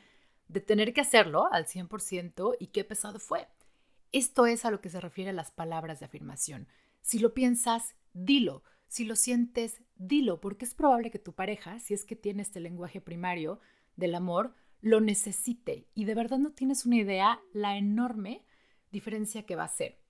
de 0.49 0.61
tener 0.61 0.92
que 0.92 1.02
hacerlo 1.02 1.52
al 1.52 1.66
100% 1.66 2.57
y 2.59 2.68
qué 2.68 2.85
pesado 2.85 3.18
fue. 3.18 3.47
Esto 4.11 4.47
es 4.47 4.64
a 4.64 4.71
lo 4.71 4.80
que 4.80 4.88
se 4.88 5.00
refiere 5.00 5.33
las 5.33 5.50
palabras 5.50 6.00
de 6.00 6.07
afirmación. 6.07 6.66
Si 7.02 7.18
lo 7.18 7.35
piensas, 7.35 7.95
dilo. 8.12 8.62
Si 8.88 9.04
lo 9.04 9.16
sientes, 9.16 9.83
dilo, 9.97 10.40
porque 10.40 10.64
es 10.64 10.75
probable 10.75 11.11
que 11.11 11.18
tu 11.18 11.35
pareja, 11.35 11.78
si 11.78 11.92
es 11.92 12.07
que 12.07 12.16
tiene 12.16 12.40
este 12.40 12.59
lenguaje 12.59 13.02
primario 13.02 13.61
del 13.97 14.14
amor, 14.14 14.54
lo 14.80 15.00
necesite. 15.00 15.87
Y 15.95 16.07
de 16.07 16.14
verdad 16.14 16.38
no 16.38 16.52
tienes 16.52 16.87
una 16.87 16.97
idea 16.97 17.40
la 17.52 17.76
enorme 17.76 18.47
diferencia 18.90 19.45
que 19.45 19.57
va 19.57 19.64
a 19.64 19.68
ser. 19.68 20.00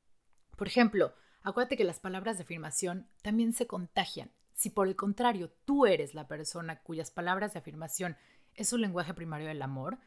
Por 0.57 0.67
ejemplo, 0.67 1.15
acuérdate 1.43 1.77
que 1.77 1.85
las 1.85 2.01
palabras 2.01 2.37
de 2.39 2.45
afirmación 2.45 3.09
también 3.23 3.53
se 3.53 3.67
contagian. 3.67 4.31
Si 4.55 4.71
por 4.71 4.89
el 4.89 4.97
contrario 4.97 5.51
tú 5.65 5.87
eres 5.87 6.15
la 6.15 6.27
persona 6.27 6.83
cuyas 6.83 7.11
palabras 7.11 7.53
de 7.53 7.61
afirmación 7.61 8.17
es 8.55 8.73
un 8.73 8.81
lenguaje 8.81 9.15
primario 9.15 9.47
del 9.47 9.63
amor, 9.63 9.99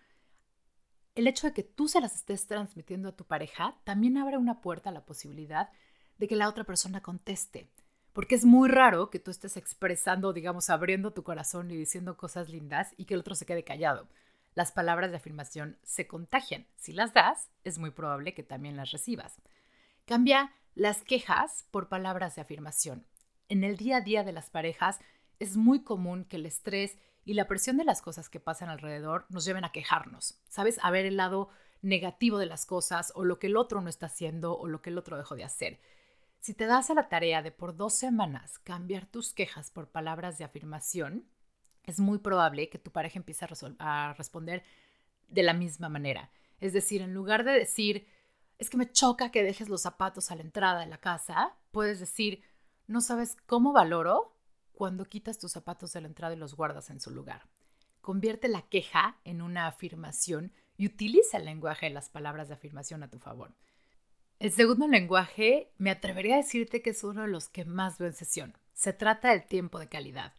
el 1.15 1.27
hecho 1.27 1.47
de 1.47 1.53
que 1.53 1.63
tú 1.63 1.87
se 1.87 2.01
las 2.01 2.15
estés 2.15 2.47
transmitiendo 2.47 3.09
a 3.09 3.15
tu 3.15 3.25
pareja 3.25 3.75
también 3.83 4.17
abre 4.17 4.37
una 4.37 4.61
puerta 4.61 4.89
a 4.89 4.93
la 4.93 5.05
posibilidad 5.05 5.69
de 6.17 6.27
que 6.27 6.35
la 6.35 6.47
otra 6.47 6.63
persona 6.63 7.01
conteste. 7.01 7.69
Porque 8.13 8.35
es 8.35 8.45
muy 8.45 8.69
raro 8.69 9.09
que 9.09 9.19
tú 9.19 9.31
estés 9.31 9.57
expresando, 9.57 10.33
digamos, 10.33 10.69
abriendo 10.69 11.11
tu 11.11 11.23
corazón 11.23 11.71
y 11.71 11.77
diciendo 11.77 12.17
cosas 12.17 12.49
lindas 12.49 12.93
y 12.97 13.05
que 13.05 13.13
el 13.13 13.21
otro 13.21 13.35
se 13.35 13.45
quede 13.45 13.63
callado. 13.63 14.07
Las 14.53 14.71
palabras 14.71 15.11
de 15.11 15.17
afirmación 15.17 15.77
se 15.83 16.07
contagian. 16.07 16.67
Si 16.75 16.93
las 16.93 17.13
das, 17.13 17.49
es 17.63 17.77
muy 17.77 17.91
probable 17.91 18.33
que 18.33 18.43
también 18.43 18.75
las 18.75 18.91
recibas. 18.91 19.41
Cambia 20.05 20.53
las 20.75 21.03
quejas 21.03 21.65
por 21.71 21.89
palabras 21.89 22.35
de 22.35 22.41
afirmación. 22.41 23.05
En 23.49 23.63
el 23.63 23.77
día 23.77 23.97
a 23.97 24.01
día 24.01 24.23
de 24.23 24.31
las 24.31 24.49
parejas 24.49 24.99
es 25.39 25.57
muy 25.57 25.83
común 25.83 26.25
que 26.25 26.37
el 26.37 26.45
estrés 26.45 26.97
y 27.25 27.33
la 27.33 27.47
presión 27.47 27.77
de 27.77 27.83
las 27.83 28.01
cosas 28.01 28.29
que 28.29 28.39
pasan 28.39 28.69
alrededor 28.69 29.25
nos 29.29 29.45
lleven 29.45 29.65
a 29.65 29.71
quejarnos, 29.71 30.39
¿sabes? 30.49 30.79
A 30.81 30.91
ver 30.91 31.05
el 31.05 31.17
lado 31.17 31.49
negativo 31.81 32.37
de 32.37 32.45
las 32.45 32.65
cosas 32.65 33.11
o 33.15 33.23
lo 33.23 33.39
que 33.39 33.47
el 33.47 33.57
otro 33.57 33.81
no 33.81 33.89
está 33.89 34.07
haciendo 34.07 34.57
o 34.57 34.67
lo 34.67 34.81
que 34.81 34.89
el 34.89 34.97
otro 34.97 35.17
dejó 35.17 35.35
de 35.35 35.43
hacer. 35.43 35.79
Si 36.39 36.53
te 36.53 36.65
das 36.65 36.89
a 36.89 36.93
la 36.95 37.09
tarea 37.09 37.41
de 37.41 37.51
por 37.51 37.75
dos 37.75 37.93
semanas 37.93 38.59
cambiar 38.59 39.05
tus 39.05 39.33
quejas 39.33 39.69
por 39.69 39.89
palabras 39.89 40.37
de 40.37 40.43
afirmación, 40.43 41.25
es 41.83 41.99
muy 41.99 42.19
probable 42.19 42.69
que 42.69 42.79
tu 42.79 42.91
pareja 42.91 43.19
empiece 43.19 43.45
a, 43.79 44.13
responder 44.17 44.63
de 45.27 45.43
la 45.43 45.53
misma 45.53 45.89
manera. 45.89 46.31
Es 46.59 46.73
decir, 46.73 47.01
en 47.01 47.13
lugar 47.13 47.43
de 47.43 47.53
decir, 47.53 48.07
es 48.57 48.69
que 48.69 48.77
me 48.77 48.91
choca 48.91 49.31
que 49.31 49.43
dejes 49.43 49.69
los 49.69 49.81
zapatos 49.81 50.31
a 50.31 50.35
la 50.35 50.41
entrada 50.41 50.81
de 50.81 50.87
la 50.87 50.99
casa, 50.99 51.55
puedes 51.71 51.99
decir, 51.99 52.43
no 52.87 53.01
sabes 53.01 53.37
cómo 53.45 53.73
valoro 53.73 54.35
cuando 54.73 55.05
quitas 55.05 55.39
tus 55.39 55.51
zapatos 55.51 55.93
de 55.93 56.01
la 56.01 56.07
entrada 56.07 56.35
y 56.35 56.37
los 56.37 56.55
guardas 56.55 56.89
en 56.89 56.99
su 56.99 57.11
lugar. 57.11 57.47
Convierte 58.01 58.47
la 58.47 58.63
queja 58.63 59.17
en 59.23 59.41
una 59.41 59.67
afirmación 59.67 60.51
y 60.77 60.87
utiliza 60.87 61.37
el 61.37 61.45
lenguaje 61.45 61.87
de 61.87 61.93
las 61.93 62.09
palabras 62.09 62.47
de 62.47 62.55
afirmación 62.55 63.03
a 63.03 63.09
tu 63.09 63.19
favor. 63.19 63.53
El 64.39 64.51
segundo 64.51 64.87
lenguaje, 64.87 65.71
me 65.77 65.91
atrevería 65.91 66.33
a 66.33 66.37
decirte 66.37 66.81
que 66.81 66.89
es 66.89 67.03
uno 67.03 67.21
de 67.21 67.27
los 67.27 67.47
que 67.47 67.63
más 67.63 67.99
veo 67.99 68.07
en 68.07 68.15
sesión. 68.15 68.57
Se 68.73 68.91
trata 68.91 69.29
del 69.29 69.45
tiempo 69.45 69.77
de 69.77 69.87
calidad. 69.87 70.33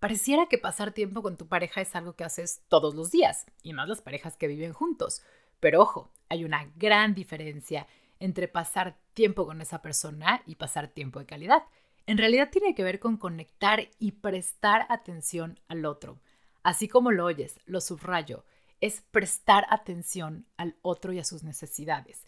Pareciera 0.00 0.46
que 0.46 0.58
pasar 0.58 0.92
tiempo 0.92 1.22
con 1.22 1.36
tu 1.36 1.48
pareja 1.48 1.80
es 1.80 1.96
algo 1.96 2.14
que 2.14 2.24
haces 2.24 2.62
todos 2.68 2.94
los 2.94 3.10
días, 3.10 3.46
y 3.62 3.72
más 3.72 3.88
las 3.88 4.00
parejas 4.00 4.36
que 4.36 4.46
viven 4.46 4.72
juntos. 4.72 5.22
Pero 5.58 5.80
ojo, 5.82 6.12
hay 6.28 6.44
una 6.44 6.70
gran 6.76 7.14
diferencia 7.14 7.88
entre 8.20 8.46
pasar 8.46 8.96
tiempo 9.14 9.46
con 9.46 9.60
esa 9.60 9.82
persona 9.82 10.42
y 10.46 10.54
pasar 10.54 10.88
tiempo 10.88 11.18
de 11.18 11.26
calidad. 11.26 11.64
En 12.06 12.16
realidad 12.16 12.50
tiene 12.50 12.74
que 12.74 12.84
ver 12.84 13.00
con 13.00 13.16
conectar 13.16 13.88
y 13.98 14.12
prestar 14.12 14.86
atención 14.88 15.58
al 15.68 15.84
otro. 15.84 16.20
Así 16.62 16.86
como 16.88 17.10
lo 17.10 17.24
oyes, 17.24 17.58
lo 17.66 17.80
subrayo, 17.80 18.44
es 18.80 19.02
prestar 19.10 19.66
atención 19.68 20.46
al 20.56 20.76
otro 20.82 21.12
y 21.12 21.18
a 21.18 21.24
sus 21.24 21.42
necesidades. 21.42 22.24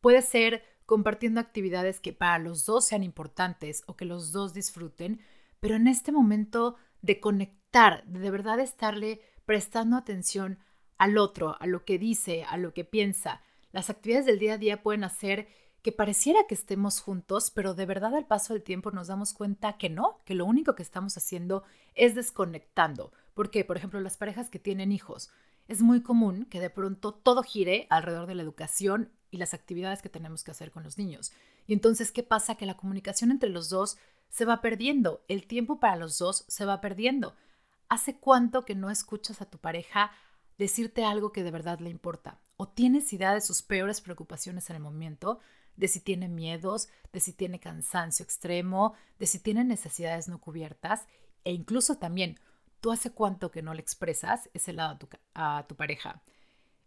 Puede 0.00 0.22
ser 0.22 0.64
compartiendo 0.86 1.40
actividades 1.40 2.00
que 2.00 2.12
para 2.12 2.38
los 2.38 2.64
dos 2.64 2.86
sean 2.86 3.04
importantes 3.04 3.82
o 3.86 3.96
que 3.96 4.06
los 4.06 4.32
dos 4.32 4.54
disfruten, 4.54 5.20
pero 5.60 5.76
en 5.76 5.86
este 5.86 6.10
momento 6.10 6.76
de 7.02 7.20
conectar, 7.20 8.04
de, 8.06 8.30
verdad 8.30 8.60
estarle 8.60 9.20
prestando 9.44 9.96
atención 9.96 10.58
al 10.98 11.18
otro, 11.18 11.56
a 11.60 11.66
lo 11.66 11.84
que 11.84 11.98
dice, 11.98 12.44
a 12.44 12.56
lo 12.56 12.74
que 12.74 12.84
piensa. 12.84 13.42
Las 13.72 13.90
actividades 13.90 14.26
del 14.26 14.38
día 14.38 14.54
a 14.54 14.58
día 14.58 14.82
pueden 14.82 15.04
hacer 15.04 15.48
que 15.82 15.92
pareciera 15.92 16.46
que 16.46 16.54
estemos 16.54 17.00
juntos, 17.00 17.50
pero 17.50 17.74
de 17.74 17.86
verdad 17.86 18.14
al 18.14 18.26
paso 18.26 18.52
del 18.52 18.62
tiempo 18.62 18.90
nos 18.90 19.06
damos 19.06 19.32
cuenta 19.32 19.78
que 19.78 19.88
no, 19.88 20.18
que 20.24 20.34
lo 20.34 20.44
único 20.44 20.74
que 20.74 20.82
estamos 20.82 21.16
haciendo 21.16 21.62
es 21.94 22.14
desconectando. 22.14 23.12
Porque, 23.34 23.64
por 23.64 23.78
ejemplo, 23.78 24.00
las 24.00 24.18
parejas 24.18 24.50
que 24.50 24.58
tienen 24.58 24.92
hijos, 24.92 25.30
es 25.68 25.82
muy 25.82 26.02
común 26.02 26.46
que 26.46 26.60
de 26.60 26.68
pronto 26.68 27.14
todo 27.14 27.44
gire 27.44 27.86
alrededor 27.90 28.26
de 28.26 28.34
la 28.34 28.42
educación 28.42 29.12
y 29.30 29.36
las 29.36 29.54
actividades 29.54 30.02
que 30.02 30.08
tenemos 30.08 30.42
que 30.42 30.50
hacer 30.50 30.72
con 30.72 30.82
los 30.82 30.98
niños. 30.98 31.32
Y 31.66 31.72
entonces, 31.72 32.10
¿qué 32.10 32.24
pasa? 32.24 32.56
Que 32.56 32.66
la 32.66 32.76
comunicación 32.76 33.30
entre 33.30 33.50
los 33.50 33.70
dos 33.70 33.96
se 34.30 34.44
va 34.44 34.62
perdiendo, 34.62 35.22
el 35.28 35.46
tiempo 35.46 35.78
para 35.78 35.96
los 35.96 36.18
dos 36.18 36.44
se 36.48 36.64
va 36.64 36.80
perdiendo. 36.80 37.36
¿Hace 37.88 38.18
cuánto 38.18 38.64
que 38.64 38.74
no 38.74 38.90
escuchas 38.90 39.42
a 39.42 39.50
tu 39.50 39.58
pareja 39.58 40.12
decirte 40.60 41.06
algo 41.06 41.32
que 41.32 41.42
de 41.42 41.50
verdad 41.50 41.80
le 41.80 41.88
importa. 41.88 42.38
O 42.58 42.68
tienes 42.68 43.12
idea 43.14 43.32
de 43.32 43.40
sus 43.40 43.62
peores 43.62 44.02
preocupaciones 44.02 44.68
en 44.68 44.76
el 44.76 44.82
momento, 44.82 45.40
de 45.74 45.88
si 45.88 46.00
tiene 46.00 46.28
miedos, 46.28 46.90
de 47.14 47.20
si 47.20 47.32
tiene 47.32 47.58
cansancio 47.58 48.22
extremo, 48.22 48.94
de 49.18 49.26
si 49.26 49.38
tiene 49.38 49.64
necesidades 49.64 50.28
no 50.28 50.38
cubiertas 50.38 51.06
e 51.44 51.52
incluso 51.52 51.96
también, 51.96 52.38
¿tú 52.80 52.92
hace 52.92 53.10
cuánto 53.10 53.50
que 53.50 53.62
no 53.62 53.72
le 53.72 53.80
expresas 53.80 54.50
ese 54.52 54.74
lado 54.74 54.94
a 54.94 54.98
tu, 54.98 55.08
a 55.32 55.64
tu 55.66 55.76
pareja? 55.76 56.22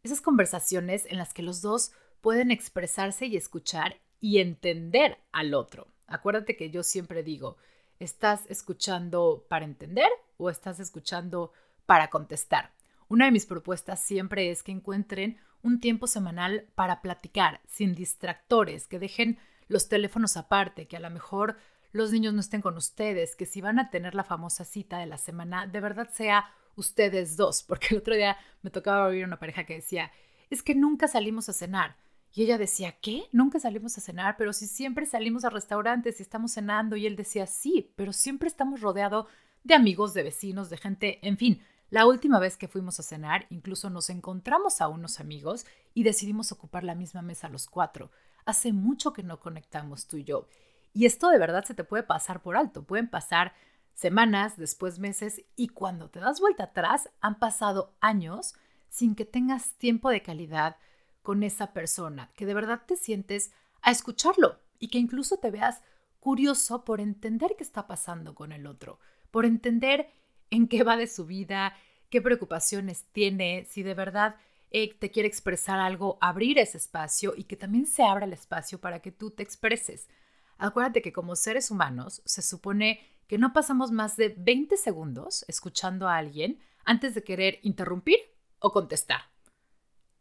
Esas 0.03 0.21
conversaciones 0.21 1.07
en 1.07 1.17
las 1.17 1.33
que 1.33 1.41
los 1.41 1.63
dos 1.63 1.93
pueden 2.21 2.51
expresarse 2.51 3.25
y 3.25 3.38
escuchar 3.38 4.00
y 4.19 4.38
entender 4.38 5.17
al 5.31 5.55
otro. 5.55 5.88
Acuérdate 6.13 6.55
que 6.55 6.70
yo 6.70 6.84
siempre 6.84 7.24
digo, 7.24 7.58
¿estás 8.00 8.46
escuchando 8.48 9.48
para 9.50 9.65
entender 9.65 10.10
o 10.38 10.51
estás 10.51 10.79
escuchando 10.79 11.51
para 11.88 12.12
contestar? 12.12 12.72
Una 13.08 13.25
de 13.25 13.32
mis 13.32 13.48
propuestas 13.48 14.03
siempre 14.03 14.51
es 14.51 14.62
que 14.62 14.72
encuentren 14.72 15.39
un 15.63 15.79
tiempo 15.79 16.05
semanal 16.05 16.67
para 16.75 17.01
platicar, 17.01 17.62
sin 17.67 17.96
distractores, 17.96 18.86
que 18.86 19.00
dejen 19.00 19.39
los 19.67 19.89
teléfonos 19.89 20.38
aparte, 20.38 20.88
que 20.88 20.98
a 20.98 21.00
lo 21.00 21.10
mejor 21.10 21.58
los 21.93 22.12
niños 22.12 22.36
no 22.36 22.41
estén 22.41 22.62
con 22.62 22.77
ustedes, 22.77 23.36
que 23.36 23.48
si 23.48 23.62
van 23.62 23.79
a 23.79 23.89
tener 23.89 24.13
la 24.13 24.24
famosa 24.24 24.65
cita 24.65 25.00
de 25.00 25.08
la 25.08 25.17
semana, 25.17 25.65
de 25.65 25.79
verdad 25.79 26.10
sea 26.12 26.46
ustedes 26.75 27.38
dos, 27.38 27.63
porque 27.67 27.88
el 27.89 27.98
otro 27.98 28.15
día 28.15 28.38
me 28.62 28.70
tocaba 28.70 29.08
oír 29.08 29.25
una 29.25 29.39
pareja 29.39 29.63
que 29.65 29.75
decía, 29.75 30.12
es 30.51 30.62
que 30.62 30.75
nunca 30.75 31.08
salimos 31.08 31.50
a 31.50 31.53
cenar. 31.53 31.96
Y 32.34 32.44
ella 32.44 32.58
decía, 32.58 32.94
¿qué? 33.00 33.30
Nunca 33.32 33.60
salimos 33.60 33.96
a 33.98 34.02
cenar, 34.02 34.38
pero 34.38 34.54
si 34.54 34.66
siempre 34.66 35.06
salimos 35.06 35.46
a 35.46 35.52
restaurantes 35.52 36.20
y 36.20 36.24
estamos 36.24 36.54
cenando. 36.54 36.96
Y 36.96 37.06
él 37.06 37.16
decía, 37.16 37.46
sí, 37.46 37.94
pero 37.96 38.12
siempre 38.12 38.48
estamos 38.48 38.82
rodeados 38.82 39.28
de 39.63 39.75
amigos, 39.75 40.16
de 40.16 40.24
vecinos, 40.24 40.70
de 40.72 40.78
gente, 40.78 41.20
en 41.22 41.38
fin, 41.38 41.62
la 41.92 42.08
última 42.08 42.40
vez 42.40 42.58
que 42.58 42.68
fuimos 42.68 43.00
a 43.00 43.04
cenar, 43.04 43.46
incluso 43.52 43.92
nos 43.92 44.10
encontramos 44.10 44.82
a 44.82 44.88
unos 44.88 45.20
amigos 45.20 45.68
y 45.94 46.02
decidimos 46.02 46.52
ocupar 46.52 46.84
la 46.84 46.96
misma 46.96 47.22
mesa 47.22 47.50
los 47.50 47.68
cuatro. 47.68 48.10
Hace 48.46 48.74
mucho 48.74 49.13
que 49.13 49.22
no 49.22 49.40
conectamos 49.40 50.08
tú 50.08 50.18
y 50.18 50.24
yo. 50.24 50.48
Y 50.92 51.06
esto 51.06 51.30
de 51.30 51.38
verdad 51.38 51.66
se 51.66 51.75
te 51.75 51.84
puede 51.84 52.02
pasar 52.02 52.42
por 52.42 52.58
alto. 52.58 52.84
Pueden 52.84 53.10
pasar 53.12 53.54
semanas, 53.94 54.58
después 54.58 54.98
meses, 54.98 55.44
y 55.56 55.68
cuando 55.68 56.10
te 56.10 56.20
das 56.20 56.40
vuelta 56.40 56.63
atrás, 56.63 57.10
han 57.22 57.38
pasado 57.38 57.94
años 58.02 58.56
sin 58.90 59.13
que 59.13 59.25
tengas 59.25 59.75
tiempo 59.75 60.10
de 60.10 60.24
calidad 60.24 60.78
con 61.24 61.42
esa 61.42 61.74
persona, 61.74 62.32
que 62.36 62.46
de 62.46 62.53
verdad 62.53 62.84
te 62.86 62.96
sientes 62.96 63.51
a 63.82 63.92
escucharlo 63.92 64.60
y 64.77 64.89
que 64.89 65.00
incluso 65.00 65.38
te 65.38 65.50
veas 65.50 65.82
curioso 66.20 66.86
por 66.86 67.01
entender 67.01 67.56
qué 67.58 67.63
está 67.63 67.88
pasando 67.88 68.36
con 68.36 68.51
el 68.51 68.68
otro, 68.68 69.00
por 69.32 69.46
entender 69.46 70.10
en 70.51 70.68
qué 70.68 70.84
va 70.84 70.96
de 70.96 71.08
su 71.08 71.25
vida, 71.25 71.75
qué 72.10 72.22
preocupaciones 72.22 73.06
tiene, 73.12 73.65
si 73.70 73.82
de 73.82 73.94
verdad 73.94 74.36
eh, 74.70 74.94
te 74.94 75.12
quiere 75.12 75.27
expresar 75.27 75.80
algo, 75.80 76.18
abrir 76.22 76.60
ese 76.60 76.77
espacio 76.77 77.34
y 77.36 77.46
que 77.46 77.56
también 77.56 77.88
se 77.88 78.03
abra 78.03 78.25
el 78.25 78.34
espacio 78.34 78.80
para 78.80 79.01
que 79.01 79.12
tú 79.12 79.32
te 79.32 79.44
expreses. 79.44 80.08
Acuérdate 80.58 81.01
que 81.01 81.13
como 81.13 81.36
seres 81.36 81.72
humanos 81.72 82.22
se 82.25 82.42
supone 82.42 83.01
que 83.27 83.38
no 83.38 83.53
pasamos 83.53 83.92
más 83.92 84.15
de 84.15 84.36
20 84.38 84.77
segundos 84.77 85.46
escuchando 85.48 86.08
a 86.08 86.18
alguien 86.18 86.60
antes 86.86 87.15
de 87.15 87.24
querer 87.24 87.60
interrumpir 87.63 88.18
o 88.60 88.72
contestar. 88.72 89.33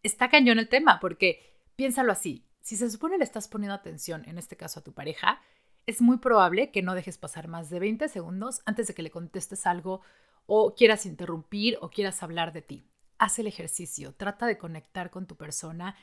Está 0.03 0.29
cañón 0.29 0.59
el 0.59 0.69
tema 0.69 0.99
porque 1.01 1.55
piénsalo 1.77 2.11
así, 2.13 2.45
si 2.61 2.77
se 2.77 2.91
supone 2.91 3.19
le 3.19 3.25
estás 3.25 3.49
poniendo 3.49 3.75
atención, 3.75 4.25
en 4.29 4.39
este 4.39 4.57
caso 4.57 4.81
a 4.81 4.85
tu 4.85 4.93
pareja, 4.93 5.41
es 5.87 6.01
muy 6.01 6.19
probable 6.19 6.71
que 6.71 6.83
no 6.83 6.95
dejes 6.95 7.19
pasar 7.19 7.49
más 7.49 7.71
de 7.71 7.81
20 7.81 8.09
segundos 8.09 8.63
antes 8.67 8.87
de 8.87 8.95
que 8.95 9.03
le 9.03 9.11
contestes 9.11 9.67
algo 9.67 10.01
o 10.47 10.75
quieras 10.75 11.07
interrumpir 11.07 11.79
o 11.81 11.91
quieras 11.91 12.23
hablar 12.23 12.53
de 12.53 12.63
ti. 12.63 12.85
Haz 13.19 13.39
el 13.39 13.47
ejercicio, 13.47 14.15
trata 14.15 14.47
de 14.47 14.59
conectar 14.59 15.11
con 15.11 15.27
tu 15.27 15.37
persona 15.37 15.97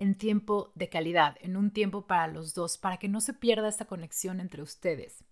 en 0.00 0.16
tiempo 0.16 0.72
de 0.74 0.88
calidad, 0.88 1.36
en 1.40 1.56
un 1.56 1.70
tiempo 1.70 2.06
para 2.06 2.26
los 2.26 2.54
dos, 2.54 2.78
para 2.78 2.96
que 2.96 3.08
no 3.08 3.20
se 3.20 3.34
pierda 3.34 3.68
esta 3.68 3.84
conexión 3.84 4.40
entre 4.40 4.62
ustedes. 4.62 5.24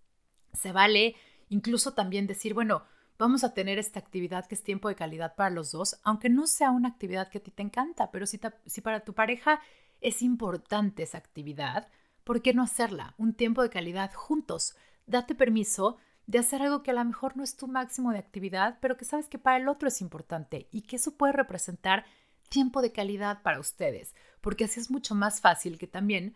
Se 0.52 0.70
vale 0.70 1.16
incluso 1.48 1.94
también 1.94 2.28
decir, 2.28 2.54
bueno, 2.54 2.84
vamos 3.22 3.44
a 3.44 3.54
tener 3.54 3.78
esta 3.78 4.00
actividad 4.00 4.46
que 4.46 4.56
es 4.56 4.64
tiempo 4.64 4.88
de 4.88 4.96
calidad 4.96 5.36
para 5.36 5.48
los 5.48 5.70
dos, 5.70 6.00
aunque 6.02 6.28
no 6.28 6.48
sea 6.48 6.72
una 6.72 6.88
actividad 6.88 7.28
que 7.28 7.38
a 7.38 7.42
ti 7.42 7.52
te 7.52 7.62
encanta, 7.62 8.10
pero 8.10 8.26
si, 8.26 8.40
si 8.66 8.80
para 8.80 9.04
tu 9.04 9.14
pareja 9.14 9.60
es 10.00 10.22
importante 10.22 11.04
esa 11.04 11.18
actividad, 11.18 11.88
¿por 12.24 12.42
qué 12.42 12.52
no 12.52 12.64
hacerla? 12.64 13.14
Un 13.18 13.34
tiempo 13.34 13.62
de 13.62 13.70
calidad 13.70 14.12
juntos. 14.12 14.74
Date 15.06 15.36
permiso 15.36 15.98
de 16.26 16.40
hacer 16.40 16.62
algo 16.62 16.82
que 16.82 16.90
a 16.90 16.94
lo 16.94 17.04
mejor 17.04 17.36
no 17.36 17.44
es 17.44 17.56
tu 17.56 17.68
máximo 17.68 18.10
de 18.10 18.18
actividad, 18.18 18.78
pero 18.80 18.96
que 18.96 19.04
sabes 19.04 19.28
que 19.28 19.38
para 19.38 19.58
el 19.58 19.68
otro 19.68 19.86
es 19.86 20.00
importante 20.00 20.66
y 20.72 20.82
que 20.82 20.96
eso 20.96 21.16
puede 21.16 21.32
representar 21.32 22.04
tiempo 22.48 22.82
de 22.82 22.90
calidad 22.90 23.40
para 23.42 23.60
ustedes, 23.60 24.16
porque 24.40 24.64
así 24.64 24.80
es 24.80 24.90
mucho 24.90 25.14
más 25.14 25.40
fácil 25.40 25.78
que 25.78 25.86
también 25.86 26.34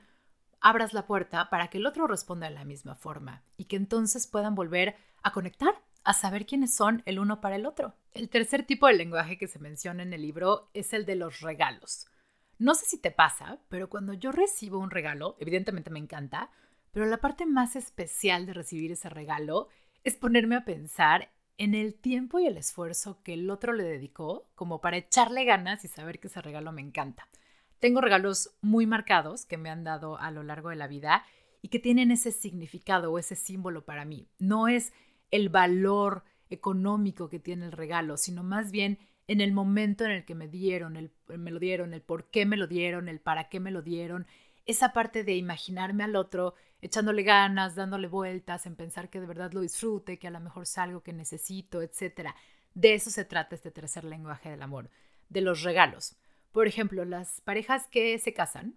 abras 0.61 0.93
la 0.93 1.07
puerta 1.07 1.51
para 1.51 1.67
que 1.67 1.79
el 1.79 1.87
otro 1.87 2.07
responda 2.07 2.49
de 2.49 2.55
la 2.55 2.65
misma 2.65 2.95
forma 2.95 3.43
y 3.57 3.65
que 3.65 3.75
entonces 3.75 4.29
puedan 4.29 4.55
volver 4.55 4.95
a 5.25 5.33
conectar, 5.33 5.75
a 6.07 6.15
saber 6.15 6.47
quiénes 6.47 6.73
son 6.73 7.03
el 7.05 7.19
uno 7.19 7.41
para 7.41 7.57
el 7.57 7.67
otro. 7.67 7.95
El 8.15 8.31
tercer 8.31 8.65
tipo 8.65 8.87
de 8.87 8.95
lenguaje 8.95 9.37
que 9.37 9.49
se 9.49 9.59
menciona 9.59 10.05
en 10.05 10.13
el 10.13 10.23
libro 10.23 10.71
es 10.73 10.93
el 10.93 11.05
de 11.05 11.17
los 11.17 11.41
regalos. 11.41 12.07
No 12.59 12.77
sé 12.77 12.87
si 12.87 12.99
te 12.99 13.11
pasa, 13.11 13.59
pero 13.69 13.91
cuando 13.91 14.15
yo 14.15 14.31
recibo 14.31 14.79
un 14.79 14.91
regalo, 14.91 15.37
evidentemente 15.41 15.91
me 15.91 15.99
encanta, 15.99 16.51
pero 16.93 17.07
la 17.07 17.19
parte 17.19 17.45
más 17.45 17.75
especial 17.75 18.47
de 18.47 18.55
recibir 18.55 18.93
ese 18.93 19.09
regalo 19.09 19.69
es 20.05 20.15
ponerme 20.15 20.55
a 20.55 20.65
pensar 20.65 21.33
en 21.59 21.75
el 21.75 21.95
tiempo 21.95 22.39
y 22.39 22.47
el 22.47 22.57
esfuerzo 22.57 23.21
que 23.25 23.35
el 23.35 23.51
otro 23.51 23.73
le 23.73 23.83
dedicó 23.83 24.49
como 24.55 24.81
para 24.81 24.99
echarle 24.99 25.45
ganas 25.45 25.85
y 25.85 25.89
saber 25.89 26.21
que 26.21 26.29
ese 26.29 26.41
regalo 26.41 26.71
me 26.71 26.83
encanta. 26.83 27.29
Tengo 27.81 28.01
regalos 28.01 28.55
muy 28.61 28.87
marcados 28.87 29.45
que 29.45 29.59
me 29.59 29.71
han 29.71 29.83
dado 29.83 30.19
a 30.19 30.31
lo 30.31 30.45
largo 30.45 30.71
de 30.71 30.77
la 30.77 30.87
vida 30.87 31.25
y 31.63 31.69
que 31.69 31.81
tienen 31.81 32.13
ese 32.13 32.31
significado 32.31 33.11
o 33.11 33.19
ese 33.19 33.35
símbolo 33.35 33.85
para 33.85 34.05
mí. 34.05 34.29
No 34.39 34.69
es 34.69 34.93
el 35.37 35.49
valor 35.49 36.25
económico 36.51 37.29
que 37.29 37.39
tiene 37.39 37.67
el 37.67 37.73
regalo, 37.73 38.17
sino 38.17 38.43
más 38.43 38.71
bien 38.71 38.99
en 39.29 39.41
el 39.41 39.53
momento 39.53 40.05
en 40.05 40.13
el 40.13 40.25
que 40.25 40.35
me 40.35 40.49
dieron, 40.49 40.97
el, 40.97 41.11
me 41.29 41.51
lo 41.51 41.59
dieron, 41.59 41.95
el 41.95 42.03
por 42.03 42.31
qué 42.31 42.47
me 42.47 42.57
lo 42.57 42.67
dieron, 42.67 43.09
el 43.09 43.21
para 43.21 43.49
qué 43.49 43.61
me 43.61 43.71
lo 43.71 43.83
dieron, 43.83 44.27
esa 44.67 44.93
parte 44.93 45.25
de 45.25 45.37
imaginarme 45.37 46.05
al 46.05 46.17
otro 46.17 46.55
echándole 46.81 47.23
ganas, 47.23 47.75
dándole 47.75 48.09
vueltas, 48.09 48.67
en 48.67 48.77
pensar 48.77 49.11
que 49.11 49.21
de 49.21 49.27
verdad 49.27 49.53
lo 49.53 49.61
disfrute, 49.61 50.19
que 50.19 50.29
a 50.29 50.31
lo 50.31 50.41
mejor 50.41 50.65
es 50.65 50.79
algo 50.79 51.03
que 51.03 51.13
necesito, 51.13 51.83
etc. 51.83 52.31
De 52.75 52.95
eso 52.95 53.11
se 53.11 53.25
trata 53.25 53.55
este 53.55 53.71
tercer 53.71 54.05
lenguaje 54.05 54.51
del 54.51 54.63
amor, 54.63 54.91
de 55.29 55.41
los 55.41 55.63
regalos. 55.63 56.17
Por 56.53 56.67
ejemplo, 56.67 57.05
las 57.05 57.41
parejas 57.41 57.87
que 57.89 58.19
se 58.19 58.35
casan, 58.35 58.77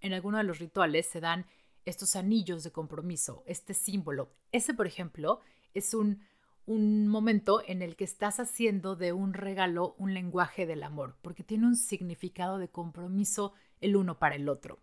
en 0.00 0.12
alguno 0.12 0.38
de 0.38 0.44
los 0.44 0.58
rituales 0.58 1.06
se 1.06 1.20
dan 1.20 1.46
estos 1.84 2.16
anillos 2.16 2.64
de 2.64 2.72
compromiso, 2.72 3.42
este 3.46 3.74
símbolo. 3.74 4.32
Ese, 4.52 4.74
por 4.74 4.86
ejemplo, 4.86 5.40
es 5.74 5.94
un 5.94 6.22
un 6.66 7.08
momento 7.08 7.62
en 7.66 7.82
el 7.82 7.96
que 7.96 8.04
estás 8.04 8.40
haciendo 8.40 8.96
de 8.96 9.12
un 9.12 9.34
regalo 9.34 9.94
un 9.98 10.14
lenguaje 10.14 10.66
del 10.66 10.82
amor, 10.82 11.16
porque 11.20 11.44
tiene 11.44 11.66
un 11.66 11.76
significado 11.76 12.58
de 12.58 12.68
compromiso 12.68 13.52
el 13.80 13.96
uno 13.96 14.18
para 14.18 14.36
el 14.36 14.48
otro. 14.48 14.80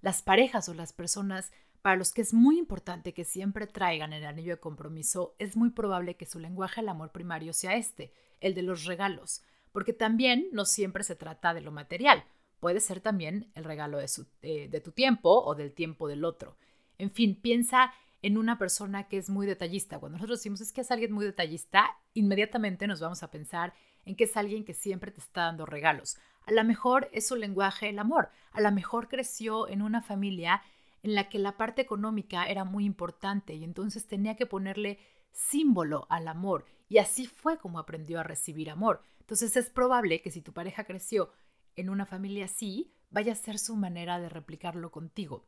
Las 0.00 0.22
parejas 0.22 0.68
o 0.68 0.74
las 0.74 0.92
personas 0.92 1.50
para 1.82 1.96
los 1.96 2.12
que 2.12 2.22
es 2.22 2.32
muy 2.32 2.58
importante 2.58 3.12
que 3.12 3.24
siempre 3.24 3.66
traigan 3.66 4.12
el 4.12 4.24
anillo 4.24 4.54
de 4.54 4.60
compromiso, 4.60 5.34
es 5.38 5.56
muy 5.56 5.70
probable 5.70 6.16
que 6.16 6.24
su 6.24 6.38
lenguaje 6.38 6.80
del 6.80 6.88
amor 6.88 7.10
primario 7.10 7.52
sea 7.52 7.74
este, 7.74 8.12
el 8.40 8.54
de 8.54 8.62
los 8.62 8.84
regalos, 8.84 9.42
porque 9.72 9.92
también 9.92 10.48
no 10.52 10.64
siempre 10.64 11.02
se 11.02 11.16
trata 11.16 11.52
de 11.52 11.60
lo 11.60 11.72
material, 11.72 12.24
puede 12.60 12.80
ser 12.80 13.00
también 13.00 13.50
el 13.54 13.64
regalo 13.64 13.98
de, 13.98 14.08
eh, 14.42 14.68
de 14.68 14.80
tu 14.80 14.92
tiempo 14.92 15.42
o 15.44 15.54
del 15.54 15.74
tiempo 15.74 16.08
del 16.08 16.24
otro. 16.24 16.56
En 16.96 17.10
fin, 17.10 17.38
piensa 17.38 17.92
en 18.24 18.38
una 18.38 18.56
persona 18.56 19.06
que 19.06 19.18
es 19.18 19.28
muy 19.28 19.46
detallista. 19.46 19.98
Cuando 19.98 20.16
nosotros 20.16 20.38
decimos 20.38 20.62
es 20.62 20.72
que 20.72 20.80
es 20.80 20.90
alguien 20.90 21.12
muy 21.12 21.26
detallista, 21.26 21.90
inmediatamente 22.14 22.86
nos 22.86 22.98
vamos 22.98 23.22
a 23.22 23.30
pensar 23.30 23.74
en 24.06 24.16
que 24.16 24.24
es 24.24 24.34
alguien 24.38 24.64
que 24.64 24.72
siempre 24.72 25.10
te 25.10 25.20
está 25.20 25.42
dando 25.42 25.66
regalos. 25.66 26.16
A 26.46 26.52
lo 26.52 26.64
mejor 26.64 27.10
es 27.12 27.26
su 27.28 27.36
lenguaje 27.36 27.90
el 27.90 27.98
amor. 27.98 28.30
A 28.52 28.62
lo 28.62 28.72
mejor 28.72 29.08
creció 29.08 29.68
en 29.68 29.82
una 29.82 30.00
familia 30.00 30.62
en 31.02 31.14
la 31.14 31.28
que 31.28 31.38
la 31.38 31.58
parte 31.58 31.82
económica 31.82 32.46
era 32.46 32.64
muy 32.64 32.86
importante 32.86 33.52
y 33.56 33.62
entonces 33.62 34.06
tenía 34.06 34.36
que 34.36 34.46
ponerle 34.46 35.00
símbolo 35.30 36.06
al 36.08 36.26
amor. 36.26 36.64
Y 36.88 36.96
así 36.96 37.26
fue 37.26 37.58
como 37.58 37.78
aprendió 37.78 38.20
a 38.20 38.22
recibir 38.22 38.70
amor. 38.70 39.02
Entonces 39.20 39.54
es 39.54 39.68
probable 39.68 40.22
que 40.22 40.30
si 40.30 40.40
tu 40.40 40.54
pareja 40.54 40.84
creció 40.84 41.30
en 41.76 41.90
una 41.90 42.06
familia 42.06 42.46
así, 42.46 42.90
vaya 43.10 43.32
a 43.32 43.36
ser 43.36 43.58
su 43.58 43.76
manera 43.76 44.18
de 44.18 44.30
replicarlo 44.30 44.90
contigo 44.90 45.44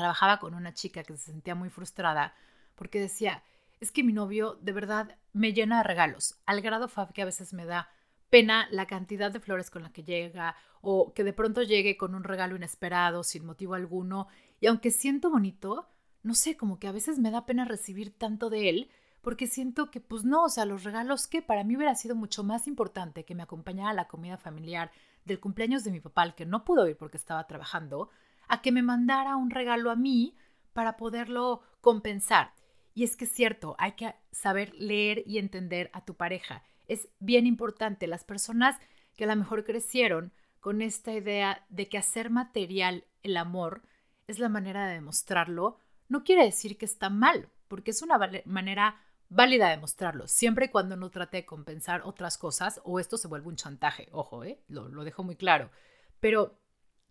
trabajaba 0.00 0.38
con 0.38 0.54
una 0.54 0.72
chica 0.72 1.02
que 1.02 1.14
se 1.16 1.30
sentía 1.30 1.54
muy 1.54 1.68
frustrada 1.68 2.34
porque 2.74 2.98
decía, 2.98 3.42
es 3.80 3.92
que 3.92 4.02
mi 4.02 4.14
novio 4.14 4.58
de 4.62 4.72
verdad 4.72 5.18
me 5.34 5.52
llena 5.52 5.78
de 5.78 5.84
regalos, 5.84 6.38
al 6.46 6.62
grado 6.62 6.88
Fab 6.88 7.12
que 7.12 7.20
a 7.20 7.26
veces 7.26 7.52
me 7.52 7.66
da 7.66 7.90
pena 8.30 8.66
la 8.70 8.86
cantidad 8.86 9.30
de 9.30 9.40
flores 9.40 9.70
con 9.70 9.82
la 9.82 9.92
que 9.92 10.02
llega 10.02 10.56
o 10.80 11.12
que 11.12 11.22
de 11.22 11.34
pronto 11.34 11.62
llegue 11.62 11.98
con 11.98 12.14
un 12.14 12.24
regalo 12.24 12.56
inesperado 12.56 13.22
sin 13.22 13.44
motivo 13.44 13.74
alguno 13.74 14.28
y 14.58 14.68
aunque 14.68 14.90
siento 14.90 15.28
bonito, 15.28 15.86
no 16.22 16.34
sé, 16.34 16.56
como 16.56 16.78
que 16.78 16.88
a 16.88 16.92
veces 16.92 17.18
me 17.18 17.30
da 17.30 17.44
pena 17.44 17.66
recibir 17.66 18.16
tanto 18.16 18.48
de 18.48 18.70
él 18.70 18.90
porque 19.20 19.46
siento 19.46 19.90
que 19.90 20.00
pues 20.00 20.24
no, 20.24 20.44
o 20.44 20.48
sea, 20.48 20.64
los 20.64 20.82
regalos 20.82 21.26
que 21.26 21.42
para 21.42 21.62
mí 21.62 21.76
hubiera 21.76 21.94
sido 21.94 22.14
mucho 22.14 22.42
más 22.42 22.66
importante 22.66 23.26
que 23.26 23.34
me 23.34 23.42
acompañara 23.42 23.90
a 23.90 23.94
la 23.94 24.08
comida 24.08 24.38
familiar 24.38 24.90
del 25.26 25.40
cumpleaños 25.40 25.84
de 25.84 25.90
mi 25.90 26.00
papá, 26.00 26.34
que 26.34 26.46
no 26.46 26.64
pudo 26.64 26.88
ir 26.88 26.96
porque 26.96 27.18
estaba 27.18 27.46
trabajando, 27.46 28.08
a 28.50 28.62
que 28.62 28.72
me 28.72 28.82
mandara 28.82 29.36
un 29.36 29.50
regalo 29.50 29.90
a 29.90 29.96
mí 29.96 30.36
para 30.72 30.96
poderlo 30.96 31.62
compensar. 31.80 32.52
Y 32.94 33.04
es 33.04 33.16
que 33.16 33.24
es 33.24 33.32
cierto, 33.32 33.76
hay 33.78 33.92
que 33.92 34.14
saber 34.32 34.74
leer 34.74 35.22
y 35.24 35.38
entender 35.38 35.88
a 35.92 36.04
tu 36.04 36.16
pareja. 36.16 36.64
Es 36.88 37.08
bien 37.20 37.46
importante. 37.46 38.08
Las 38.08 38.24
personas 38.24 38.76
que 39.16 39.24
a 39.24 39.28
lo 39.28 39.36
mejor 39.36 39.64
crecieron 39.64 40.32
con 40.58 40.82
esta 40.82 41.12
idea 41.12 41.64
de 41.68 41.88
que 41.88 41.96
hacer 41.96 42.28
material 42.28 43.04
el 43.22 43.36
amor 43.36 43.82
es 44.26 44.40
la 44.40 44.48
manera 44.48 44.86
de 44.88 44.94
demostrarlo, 44.94 45.78
no 46.08 46.24
quiere 46.24 46.44
decir 46.44 46.76
que 46.76 46.84
está 46.84 47.08
mal, 47.08 47.48
porque 47.68 47.92
es 47.92 48.02
una 48.02 48.18
manera 48.44 49.00
válida 49.28 49.66
de 49.66 49.76
demostrarlo, 49.76 50.26
siempre 50.26 50.66
y 50.66 50.68
cuando 50.70 50.96
no 50.96 51.10
trate 51.10 51.38
de 51.38 51.46
compensar 51.46 52.02
otras 52.04 52.36
cosas 52.36 52.80
o 52.84 52.98
esto 52.98 53.16
se 53.16 53.28
vuelve 53.28 53.48
un 53.48 53.56
chantaje, 53.56 54.08
ojo, 54.10 54.42
¿eh? 54.42 54.60
lo, 54.68 54.88
lo 54.88 55.04
dejo 55.04 55.22
muy 55.22 55.36
claro. 55.36 55.70
Pero 56.18 56.58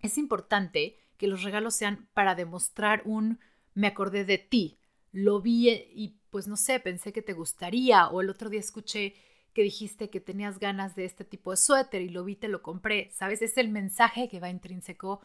es 0.02 0.18
importante 0.18 0.98
que 1.20 1.28
los 1.28 1.44
regalos 1.44 1.76
sean 1.76 2.08
para 2.14 2.34
demostrar 2.34 3.04
un 3.06 3.40
me 3.76 3.88
acordé 3.88 4.26
de 4.26 4.38
ti, 4.38 4.80
lo 5.12 5.42
vi 5.42 5.70
y 5.70 6.18
pues 6.30 6.48
no 6.48 6.56
sé, 6.56 6.80
pensé 6.80 7.12
que 7.12 7.22
te 7.22 7.34
gustaría 7.34 8.08
o 8.08 8.22
el 8.22 8.30
otro 8.30 8.50
día 8.50 8.62
escuché 8.62 9.14
que 9.54 9.62
dijiste 9.62 10.10
que 10.10 10.22
tenías 10.22 10.60
ganas 10.60 10.96
de 10.96 11.06
este 11.06 11.26
tipo 11.26 11.52
de 11.52 11.58
suéter 11.58 12.02
y 12.02 12.10
lo 12.10 12.24
vi, 12.24 12.36
te 12.36 12.48
lo 12.48 12.62
compré, 12.62 13.12
¿sabes? 13.12 13.42
Es 13.42 13.58
el 13.58 13.70
mensaje 13.70 14.30
que 14.30 14.40
va 14.40 14.50
intrínseco 14.50 15.22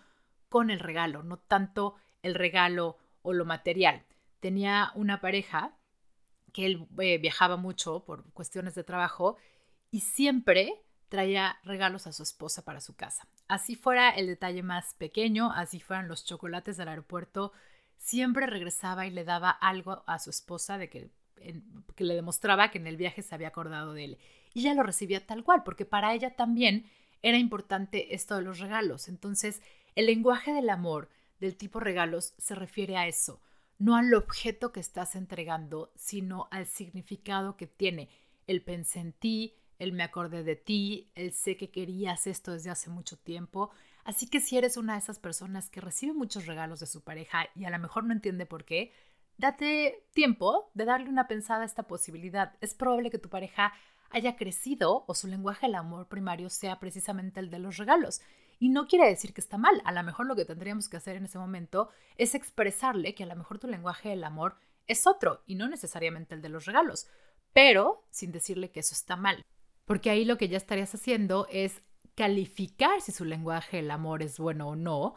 con 0.49 0.71
el 0.71 0.81
regalo, 0.81 1.23
no 1.23 1.39
tanto 1.39 1.95
el 2.23 2.35
regalo 2.35 2.99
o 3.23 3.33
lo 3.33 3.45
material. 3.45 4.05
Tenía 4.41 4.91
una 4.97 5.21
pareja 5.21 5.77
que 6.53 6.67
él 6.67 6.89
eh, 6.99 7.19
viajaba 7.19 7.57
mucho 7.57 8.05
por 8.05 8.25
cuestiones 8.33 8.75
de 8.75 8.83
trabajo 8.83 9.37
y 9.91 10.01
siempre 10.01 10.84
traía 11.09 11.59
regalos 11.65 12.07
a 12.07 12.13
su 12.13 12.23
esposa 12.23 12.65
para 12.65 12.81
su 12.81 12.95
casa. 12.95 13.27
Así 13.49 13.77
fuera 13.77 14.11
el 14.11 14.27
detalle 14.27 14.63
más 14.63 14.95
pequeño, 14.95 15.53
así 15.53 15.81
fueran 15.81 16.09
los 16.09 16.25
chocolates 16.25 16.77
del 16.77 16.89
aeropuerto, 16.89 17.53
siempre 17.99 18.47
regresaba 18.47 19.07
y 19.07 19.11
le 19.11 19.25
daba 19.25 19.51
algo 19.51 20.03
a 20.07 20.19
su 20.19 20.31
esposa 20.31 20.79
de 20.79 20.91
que, 20.91 21.11
le 21.97 22.15
demostraba 22.15 22.71
que 22.71 22.79
en 22.79 22.87
el 22.87 22.97
viaje 22.97 23.23
se 23.23 23.35
había 23.35 23.49
acordado 23.49 23.93
de 23.93 24.05
él. 24.05 24.19
Y 24.53 24.61
ella 24.61 24.75
lo 24.75 24.83
recibía 24.83 25.27
tal 25.27 25.45
cual, 25.45 25.63
porque 25.65 25.85
para 25.85 26.15
ella 26.15 26.37
también 26.37 26.87
era 27.23 27.39
importante 27.39 28.15
esto 28.15 28.37
de 28.37 28.43
los 28.43 28.59
regalos. 28.59 29.09
Entonces, 29.09 29.63
el 29.95 30.07
lenguaje 30.07 30.53
del 30.53 30.71
amor 30.71 31.09
del 31.41 31.57
tipo 31.57 31.81
regalos 31.81 32.35
se 32.39 32.55
refiere 32.55 32.97
a 32.97 33.07
eso, 33.07 33.41
no 33.79 33.97
al 33.97 34.13
objeto 34.15 34.73
que 34.73 34.81
estás 34.81 35.17
entregando, 35.17 35.93
sino 35.97 36.49
al 36.51 36.67
significado 36.67 37.57
que 37.57 37.67
tiene 37.67 38.09
el 38.47 38.63
pensé 38.63 39.01
en 39.01 39.13
ti, 39.13 39.55
él 39.79 39.93
me 39.93 40.03
acordé 40.03 40.43
de 40.43 40.57
ti, 40.57 41.11
él 41.15 41.33
sé 41.33 41.57
que 41.57 41.71
querías 41.71 42.27
esto 42.27 42.53
desde 42.53 42.71
hace 42.71 42.91
mucho 42.91 43.17
tiempo. 43.17 43.71
Así 44.05 44.27
que 44.29 44.41
si 44.41 44.59
eres 44.59 44.77
una 44.77 44.95
de 44.95 44.99
esas 44.99 45.19
personas 45.19 45.71
que 45.71 45.81
recibe 45.81 46.13
muchos 46.13 46.47
regalos 46.47 46.81
de 46.81 46.87
su 46.87 47.03
pareja 47.03 47.47
y 47.55 47.65
a 47.65 47.71
lo 47.71 47.79
mejor 47.79 48.05
no 48.05 48.13
entiende 48.13 48.47
por 48.47 48.65
qué, 48.65 48.93
date 49.39 50.07
tiempo 50.13 50.71
de 50.75 50.85
darle 50.85 51.09
una 51.09 51.27
pensada 51.27 51.63
a 51.63 51.67
esta 51.67 51.85
posibilidad. 51.85 52.55
Es 52.61 52.75
probable 52.75 53.11
que 53.11 53.19
tu 53.19 53.29
pareja 53.29 53.73
haya 54.11 54.37
crecido 54.37 55.05
o 55.07 55.15
su 55.15 55.27
lenguaje 55.27 55.67
del 55.67 55.75
amor 55.75 56.07
primario 56.09 56.51
sea 56.51 56.79
precisamente 56.79 57.41
el 57.41 57.51
de 57.51 57.59
los 57.59 57.79
regalos. 57.79 58.21
Y 58.61 58.69
no 58.69 58.87
quiere 58.87 59.09
decir 59.09 59.35
que 59.35 59.41
está 59.41 59.59
mal. 59.59 59.83
A 59.85 59.93
lo 59.93 60.03
mejor 60.05 60.27
lo 60.27 60.37
que 60.37 60.45
tendríamos 60.45 60.89
que 60.89 60.97
hacer 60.97 61.17
en 61.17 61.25
ese 61.25 61.39
momento 61.39 61.89
es 62.17 62.35
expresarle 62.35 63.15
que 63.15 63.25
a 63.25 63.27
lo 63.27 63.35
mejor 63.35 63.59
tu 63.59 63.67
lenguaje 63.67 64.11
del 64.11 64.23
amor 64.23 64.57
es 64.87 65.07
otro 65.07 65.43
y 65.47 65.55
no 65.55 65.69
necesariamente 65.69 66.35
el 66.35 66.43
de 66.43 66.51
los 66.51 66.67
regalos, 66.67 67.09
pero 67.53 68.05
sin 68.11 68.33
decirle 68.33 68.71
que 68.71 68.81
eso 68.81 68.95
está 68.95 69.17
mal. 69.17 69.45
Porque 69.85 70.11
ahí 70.11 70.25
lo 70.25 70.39
que 70.39 70.49
ya 70.49 70.57
estarías 70.57 70.95
haciendo 70.95 71.47
es 71.51 71.83
calificar 72.15 73.01
si 73.01 73.13
su 73.13 73.25
lenguaje 73.25 73.81
el 73.81 73.91
amor 73.91 74.23
es 74.23 74.39
bueno 74.39 74.69
o 74.69 74.77
no, 74.77 75.15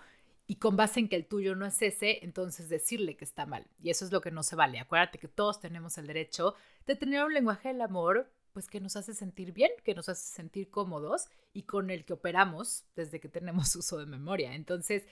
y 0.48 0.56
con 0.56 0.78
base 0.78 1.02
en 1.02 1.10
que 1.10 1.18
el 1.18 1.28
tuyo 1.28 1.56
no 1.56 1.66
es 1.66 1.82
ese, 1.82 2.24
entonces 2.24 2.70
decirle 2.70 3.18
que 3.18 3.26
está 3.26 3.46
mal. 3.46 3.68
Y 3.82 3.90
eso 3.90 4.06
es 4.06 4.12
lo 4.14 4.22
que 4.22 4.32
no 4.32 4.44
se 4.44 4.56
vale. 4.56 4.80
Acuérdate 4.80 5.20
que 5.20 5.28
todos 5.28 5.60
tenemos 5.60 5.98
el 5.98 6.08
derecho 6.08 6.56
de 6.86 6.96
tener 6.96 7.24
un 7.26 7.34
lenguaje 7.34 7.68
del 7.68 7.82
amor 7.82 8.32
pues 8.54 8.70
que 8.70 8.80
nos 8.80 8.96
hace 8.96 9.14
sentir 9.14 9.52
bien, 9.52 9.70
que 9.84 9.94
nos 9.94 10.10
hace 10.10 10.34
sentir 10.34 10.72
cómodos 10.72 11.28
y 11.54 11.64
con 11.64 11.92
el 11.92 12.06
que 12.06 12.14
operamos 12.14 12.86
desde 12.96 13.20
que 13.20 13.30
tenemos 13.30 13.76
uso 13.76 13.98
de 14.00 14.06
memoria. 14.06 14.56
Entonces, 14.56 15.06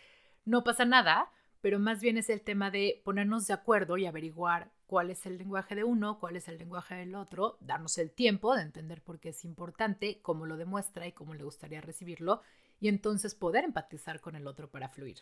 no 0.45 0.63
pasa 0.63 0.85
nada, 0.85 1.31
pero 1.61 1.77
más 1.77 2.01
bien 2.01 2.17
es 2.17 2.29
el 2.29 2.41
tema 2.41 2.71
de 2.71 3.01
ponernos 3.03 3.45
de 3.45 3.53
acuerdo 3.53 3.97
y 3.97 4.05
averiguar 4.05 4.71
cuál 4.87 5.09
es 5.09 5.25
el 5.25 5.37
lenguaje 5.37 5.75
de 5.75 5.83
uno, 5.83 6.19
cuál 6.19 6.35
es 6.35 6.47
el 6.47 6.57
lenguaje 6.57 6.95
del 6.95 7.15
otro, 7.15 7.57
darnos 7.59 7.97
el 7.97 8.11
tiempo 8.11 8.55
de 8.55 8.63
entender 8.63 9.01
por 9.01 9.19
qué 9.19 9.29
es 9.29 9.45
importante, 9.45 10.19
cómo 10.21 10.45
lo 10.45 10.57
demuestra 10.57 11.07
y 11.07 11.11
cómo 11.11 11.33
le 11.33 11.43
gustaría 11.43 11.81
recibirlo, 11.81 12.41
y 12.79 12.87
entonces 12.87 13.35
poder 13.35 13.63
empatizar 13.63 14.21
con 14.21 14.35
el 14.35 14.47
otro 14.47 14.69
para 14.69 14.89
fluir. 14.89 15.21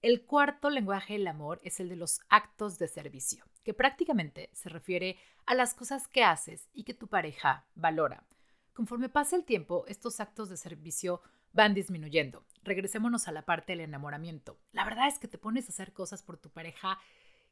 El 0.00 0.24
cuarto 0.24 0.70
lenguaje 0.70 1.14
del 1.14 1.26
amor 1.26 1.60
es 1.64 1.80
el 1.80 1.88
de 1.88 1.96
los 1.96 2.20
actos 2.28 2.78
de 2.78 2.86
servicio, 2.86 3.44
que 3.64 3.74
prácticamente 3.74 4.48
se 4.52 4.68
refiere 4.68 5.16
a 5.44 5.54
las 5.54 5.74
cosas 5.74 6.06
que 6.06 6.22
haces 6.22 6.68
y 6.72 6.84
que 6.84 6.94
tu 6.94 7.08
pareja 7.08 7.66
valora. 7.74 8.24
Conforme 8.74 9.08
pasa 9.08 9.34
el 9.34 9.44
tiempo, 9.44 9.84
estos 9.88 10.20
actos 10.20 10.48
de 10.50 10.56
servicio 10.56 11.20
van 11.52 11.74
disminuyendo. 11.74 12.44
Regresémonos 12.62 13.26
a 13.26 13.32
la 13.32 13.44
parte 13.44 13.72
del 13.72 13.80
enamoramiento. 13.80 14.60
La 14.70 14.84
verdad 14.84 15.08
es 15.08 15.18
que 15.18 15.26
te 15.26 15.36
pones 15.36 15.66
a 15.66 15.72
hacer 15.72 15.92
cosas 15.92 16.22
por 16.22 16.36
tu 16.36 16.50
pareja 16.50 17.00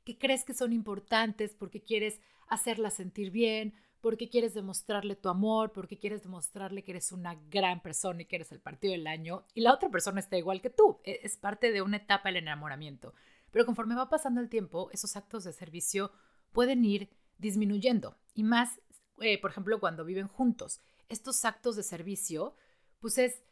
que 0.07 0.17
crees 0.17 0.45
que 0.45 0.55
son 0.55 0.73
importantes 0.73 1.53
porque 1.53 1.83
quieres 1.83 2.21
hacerla 2.47 2.91
sentir 2.91 3.33
bien, 3.33 3.75
porque 4.01 4.31
quieres 4.31 4.55
demostrarle 4.55 5.17
tu 5.17 5.29
amor, 5.29 5.73
porque 5.73 5.99
quieres 5.99 6.23
demostrarle 6.23 6.85
que 6.85 6.93
eres 6.93 7.11
una 7.11 7.35
gran 7.51 7.83
persona 7.83 8.23
y 8.23 8.27
que 8.27 8.37
eres 8.37 8.53
el 8.53 8.61
partido 8.61 8.93
del 8.93 9.09
año, 9.09 9.45
y 9.53 9.63
la 9.63 9.75
otra 9.75 9.91
persona 9.91 10.21
está 10.21 10.37
igual 10.37 10.63
que 10.63 10.71
tú. 10.71 11.01
E, 11.03 11.19
es 11.25 11.37
parte 11.37 11.73
de 11.73 11.83
una 11.83 11.97
etapa 11.97 12.29
del 12.29 12.37
enamoramiento. 12.37 13.15
Pero 13.51 13.67
conforme 13.67 13.97
va 13.97 14.09
pasando 14.09 14.41
el 14.41 14.49
tiempo, 14.49 14.91
esos 14.93 15.17
actos 15.17 15.43
de 15.43 15.53
servicio 15.53 16.13
pueden 16.53 16.85
ir 16.85 17.11
disminuyendo. 17.39 18.17
Y 18.33 18.45
más, 18.45 18.81
eh, 19.21 19.41
por 19.41 19.51
ejemplo, 19.51 19.81
cuando 19.81 20.05
viven 20.05 20.29
juntos. 20.29 20.81
Estos 21.09 21.45
actos 21.45 21.75
de 21.75 21.83
servicio, 21.83 22.55
pues 23.01 23.19
es 23.19 23.43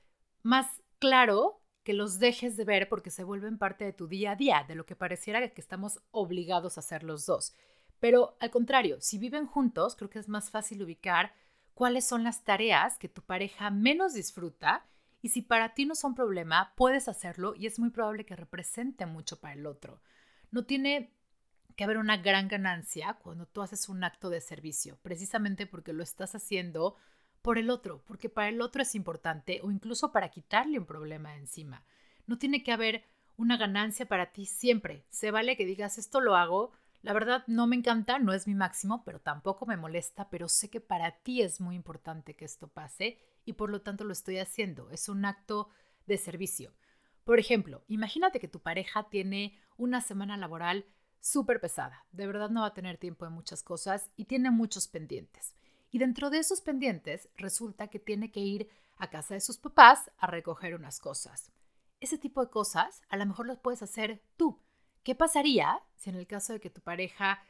más 0.44 0.68
claro 1.00 1.63
que 1.84 1.92
los 1.92 2.18
dejes 2.18 2.56
de 2.56 2.64
ver 2.64 2.88
porque 2.88 3.10
se 3.10 3.24
vuelven 3.24 3.58
parte 3.58 3.84
de 3.84 3.92
tu 3.92 4.08
día 4.08 4.32
a 4.32 4.36
día, 4.36 4.64
de 4.66 4.74
lo 4.74 4.86
que 4.86 4.96
pareciera 4.96 5.46
que 5.48 5.60
estamos 5.60 6.00
obligados 6.10 6.76
a 6.76 6.80
hacer 6.80 7.04
los 7.04 7.26
dos. 7.26 7.54
Pero 8.00 8.36
al 8.40 8.50
contrario, 8.50 9.00
si 9.00 9.18
viven 9.18 9.46
juntos, 9.46 9.94
creo 9.94 10.10
que 10.10 10.18
es 10.18 10.28
más 10.28 10.50
fácil 10.50 10.82
ubicar 10.82 11.32
cuáles 11.74 12.04
son 12.04 12.24
las 12.24 12.42
tareas 12.42 12.98
que 12.98 13.08
tu 13.08 13.22
pareja 13.22 13.70
menos 13.70 14.14
disfruta 14.14 14.86
y 15.20 15.28
si 15.28 15.42
para 15.42 15.74
ti 15.74 15.86
no 15.86 15.94
son 15.94 16.14
problema, 16.14 16.72
puedes 16.76 17.08
hacerlo 17.08 17.54
y 17.54 17.66
es 17.66 17.78
muy 17.78 17.90
probable 17.90 18.26
que 18.26 18.36
represente 18.36 19.06
mucho 19.06 19.40
para 19.40 19.54
el 19.54 19.66
otro. 19.66 20.00
No 20.50 20.64
tiene 20.64 21.14
que 21.76 21.84
haber 21.84 21.98
una 21.98 22.16
gran 22.16 22.48
ganancia 22.48 23.18
cuando 23.22 23.46
tú 23.46 23.62
haces 23.62 23.88
un 23.88 24.04
acto 24.04 24.30
de 24.30 24.40
servicio, 24.40 24.98
precisamente 25.02 25.66
porque 25.66 25.92
lo 25.92 26.02
estás 26.02 26.34
haciendo 26.34 26.96
por 27.44 27.58
el 27.58 27.68
otro, 27.68 28.02
porque 28.06 28.30
para 28.30 28.48
el 28.48 28.62
otro 28.62 28.80
es 28.80 28.94
importante 28.94 29.60
o 29.62 29.70
incluso 29.70 30.12
para 30.12 30.30
quitarle 30.30 30.78
un 30.78 30.86
problema 30.86 31.36
encima. 31.36 31.84
No 32.26 32.38
tiene 32.38 32.62
que 32.62 32.72
haber 32.72 33.04
una 33.36 33.58
ganancia 33.58 34.06
para 34.06 34.32
ti 34.32 34.46
siempre. 34.46 35.04
Se 35.10 35.30
vale 35.30 35.54
que 35.54 35.66
digas, 35.66 35.98
esto 35.98 36.22
lo 36.22 36.36
hago, 36.36 36.72
la 37.02 37.12
verdad 37.12 37.44
no 37.46 37.66
me 37.66 37.76
encanta, 37.76 38.18
no 38.18 38.32
es 38.32 38.46
mi 38.46 38.54
máximo, 38.54 39.04
pero 39.04 39.20
tampoco 39.20 39.66
me 39.66 39.76
molesta, 39.76 40.30
pero 40.30 40.48
sé 40.48 40.70
que 40.70 40.80
para 40.80 41.18
ti 41.18 41.42
es 41.42 41.60
muy 41.60 41.76
importante 41.76 42.34
que 42.34 42.46
esto 42.46 42.68
pase 42.68 43.18
y 43.44 43.52
por 43.52 43.68
lo 43.68 43.82
tanto 43.82 44.04
lo 44.04 44.14
estoy 44.14 44.38
haciendo. 44.38 44.88
Es 44.88 45.10
un 45.10 45.26
acto 45.26 45.68
de 46.06 46.16
servicio. 46.16 46.72
Por 47.24 47.38
ejemplo, 47.38 47.84
imagínate 47.88 48.40
que 48.40 48.48
tu 48.48 48.60
pareja 48.60 49.10
tiene 49.10 49.54
una 49.76 50.00
semana 50.00 50.38
laboral 50.38 50.86
súper 51.20 51.60
pesada, 51.60 52.06
de 52.10 52.26
verdad 52.26 52.48
no 52.48 52.62
va 52.62 52.68
a 52.68 52.74
tener 52.74 52.96
tiempo 52.96 53.26
de 53.26 53.32
muchas 53.32 53.62
cosas 53.62 54.10
y 54.16 54.24
tiene 54.24 54.50
muchos 54.50 54.88
pendientes. 54.88 55.54
Y 55.94 55.98
dentro 55.98 56.28
de 56.28 56.38
esos 56.38 56.60
pendientes 56.60 57.28
resulta 57.36 57.86
que 57.86 58.00
tiene 58.00 58.32
que 58.32 58.40
ir 58.40 58.68
a 58.96 59.10
casa 59.10 59.34
de 59.34 59.40
sus 59.40 59.58
papás 59.58 60.10
a 60.18 60.26
recoger 60.26 60.74
unas 60.74 60.98
cosas. 60.98 61.52
Ese 62.00 62.18
tipo 62.18 62.44
de 62.44 62.50
cosas 62.50 63.02
a 63.08 63.16
lo 63.16 63.24
mejor 63.24 63.46
las 63.46 63.60
puedes 63.60 63.80
hacer 63.80 64.20
tú. 64.36 64.60
¿Qué 65.04 65.14
pasaría 65.14 65.84
si 65.94 66.10
en 66.10 66.16
el 66.16 66.26
caso 66.26 66.52
de 66.52 66.58
que 66.58 66.68
tu 66.68 66.80
pareja 66.80 67.44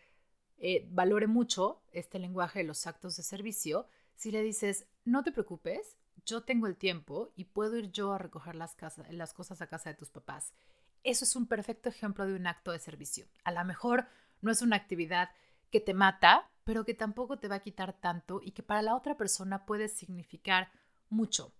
eh, 0.59 0.87
valore 0.91 1.27
mucho 1.27 1.81
este 1.91 2.19
lenguaje 2.19 2.59
de 2.59 2.67
los 2.67 2.87
actos 2.87 3.17
de 3.17 3.23
servicio, 3.23 3.87
si 4.15 4.31
le 4.31 4.43
dices, 4.43 4.89
no 5.07 5.25
te 5.25 5.33
preocupes, 5.33 5.97
yo 6.27 6.43
tengo 6.43 6.67
el 6.67 6.77
tiempo 6.77 7.33
y 7.37 7.45
puedo 7.45 7.79
ir 7.79 7.93
yo 7.93 8.13
a 8.13 8.19
recoger 8.19 8.57
las, 8.57 8.77
las 9.09 9.33
cosas 9.33 9.63
a 9.63 9.69
casa 9.69 9.89
de 9.89 9.97
tus 9.97 10.11
papás. 10.11 10.53
Eso 11.03 11.25
es 11.25 11.35
un 11.35 11.47
perfecto 11.47 11.89
ejemplo 11.89 12.27
de 12.27 12.35
un 12.35 12.47
acto 12.47 12.73
de 12.73 12.79
servicio. 12.79 13.25
A 13.43 13.53
lo 13.53 13.65
mejor 13.65 14.07
no 14.43 14.51
es 14.51 14.61
una 14.61 14.77
actividad 14.77 15.31
que 15.71 15.81
te 15.81 15.95
mata, 15.95 16.51
pero 16.65 16.85
que 16.85 16.95
tampoco 16.95 17.39
te 17.39 17.49
va 17.49 17.57
a 17.57 17.63
quitar 17.63 17.93
tanto 17.93 18.41
y 18.43 18.53
que 18.53 18.63
para 18.63 18.83
la 18.83 18.97
otra 18.97 19.17
persona 19.17 19.67
puede 19.67 19.89
significar 19.89 20.71
mucho. 21.09 21.55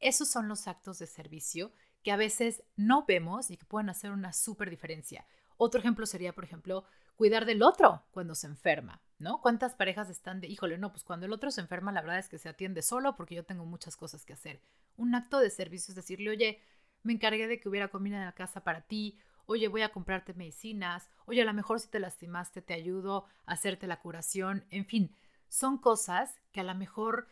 Esos 0.00 0.28
son 0.28 0.48
los 0.48 0.66
actos 0.68 0.98
de 0.98 1.06
servicio 1.06 1.72
que 2.02 2.12
a 2.12 2.16
veces 2.16 2.62
no 2.76 3.04
vemos 3.06 3.50
y 3.50 3.56
que 3.56 3.64
pueden 3.64 3.88
hacer 3.88 4.10
una 4.12 4.32
súper 4.32 4.70
diferencia. 4.70 5.26
Otro 5.56 5.80
ejemplo 5.80 6.06
sería, 6.06 6.34
por 6.34 6.44
ejemplo, 6.44 6.84
cuidar 7.16 7.46
del 7.46 7.62
otro 7.62 8.04
cuando 8.10 8.34
se 8.34 8.46
enferma, 8.46 9.00
¿no? 9.18 9.40
¿Cuántas 9.40 9.74
parejas 9.74 10.10
están 10.10 10.40
de, 10.40 10.48
híjole, 10.48 10.78
no, 10.78 10.90
pues 10.90 11.04
cuando 11.04 11.26
el 11.26 11.32
otro 11.32 11.50
se 11.50 11.60
enferma, 11.60 11.92
la 11.92 12.02
verdad 12.02 12.18
es 12.18 12.28
que 12.28 12.38
se 12.38 12.48
atiende 12.48 12.82
solo 12.82 13.16
porque 13.16 13.34
yo 13.34 13.44
tengo 13.44 13.64
muchas 13.64 13.96
cosas 13.96 14.24
que 14.24 14.32
hacer. 14.32 14.60
Un 14.96 15.14
acto 15.14 15.38
de 15.38 15.50
servicio 15.50 15.92
es 15.92 15.96
decirle, 15.96 16.30
oye, 16.30 16.60
me 17.02 17.12
encargué 17.12 17.46
de 17.46 17.60
que 17.60 17.68
hubiera 17.68 17.88
comida 17.88 18.18
en 18.18 18.24
la 18.24 18.32
casa 18.32 18.64
para 18.64 18.82
ti, 18.82 19.18
oye, 19.46 19.68
voy 19.68 19.82
a 19.82 19.92
comprarte 19.92 20.34
medicinas, 20.34 21.10
oye, 21.26 21.42
a 21.42 21.44
lo 21.44 21.54
mejor 21.54 21.80
si 21.80 21.88
te 21.88 22.00
lastimaste 22.00 22.62
te 22.62 22.74
ayudo 22.74 23.26
a 23.46 23.52
hacerte 23.52 23.86
la 23.86 24.00
curación, 24.00 24.64
en 24.70 24.86
fin, 24.86 25.14
son 25.48 25.78
cosas 25.78 26.40
que 26.52 26.60
a 26.60 26.64
lo 26.64 26.74
mejor 26.74 27.28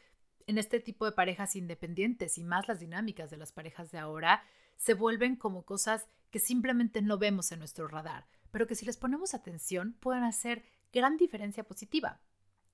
en 0.47 0.59
este 0.59 0.81
tipo 0.81 1.05
de 1.05 1.13
parejas 1.13 1.57
independientes 1.57 2.39
y 2.39 2.45
más 2.45 2.69
las 2.69 2.81
dinámicas 2.81 3.31
de 3.31 3.37
las 3.37 3.53
parejas 3.53 3.91
de 3.91 3.99
ahora 3.99 4.43
se 4.77 4.95
vuelven 4.95 5.37
como 5.37 5.65
cosas 5.65 6.07
que 6.31 6.39
simplemente 6.39 7.03
no 7.03 7.19
vemos 7.19 7.53
en 7.53 7.59
nuestro 7.59 7.89
radar, 7.89 8.27
pero 8.51 8.67
que 8.67 8.75
si 8.75 8.85
les 8.85 8.97
ponemos 8.97 9.35
atención 9.35 9.97
pueden 10.01 10.25
hacer 10.25 10.65
gran 10.93 11.17
diferencia 11.17 11.65
positiva. 11.65 12.21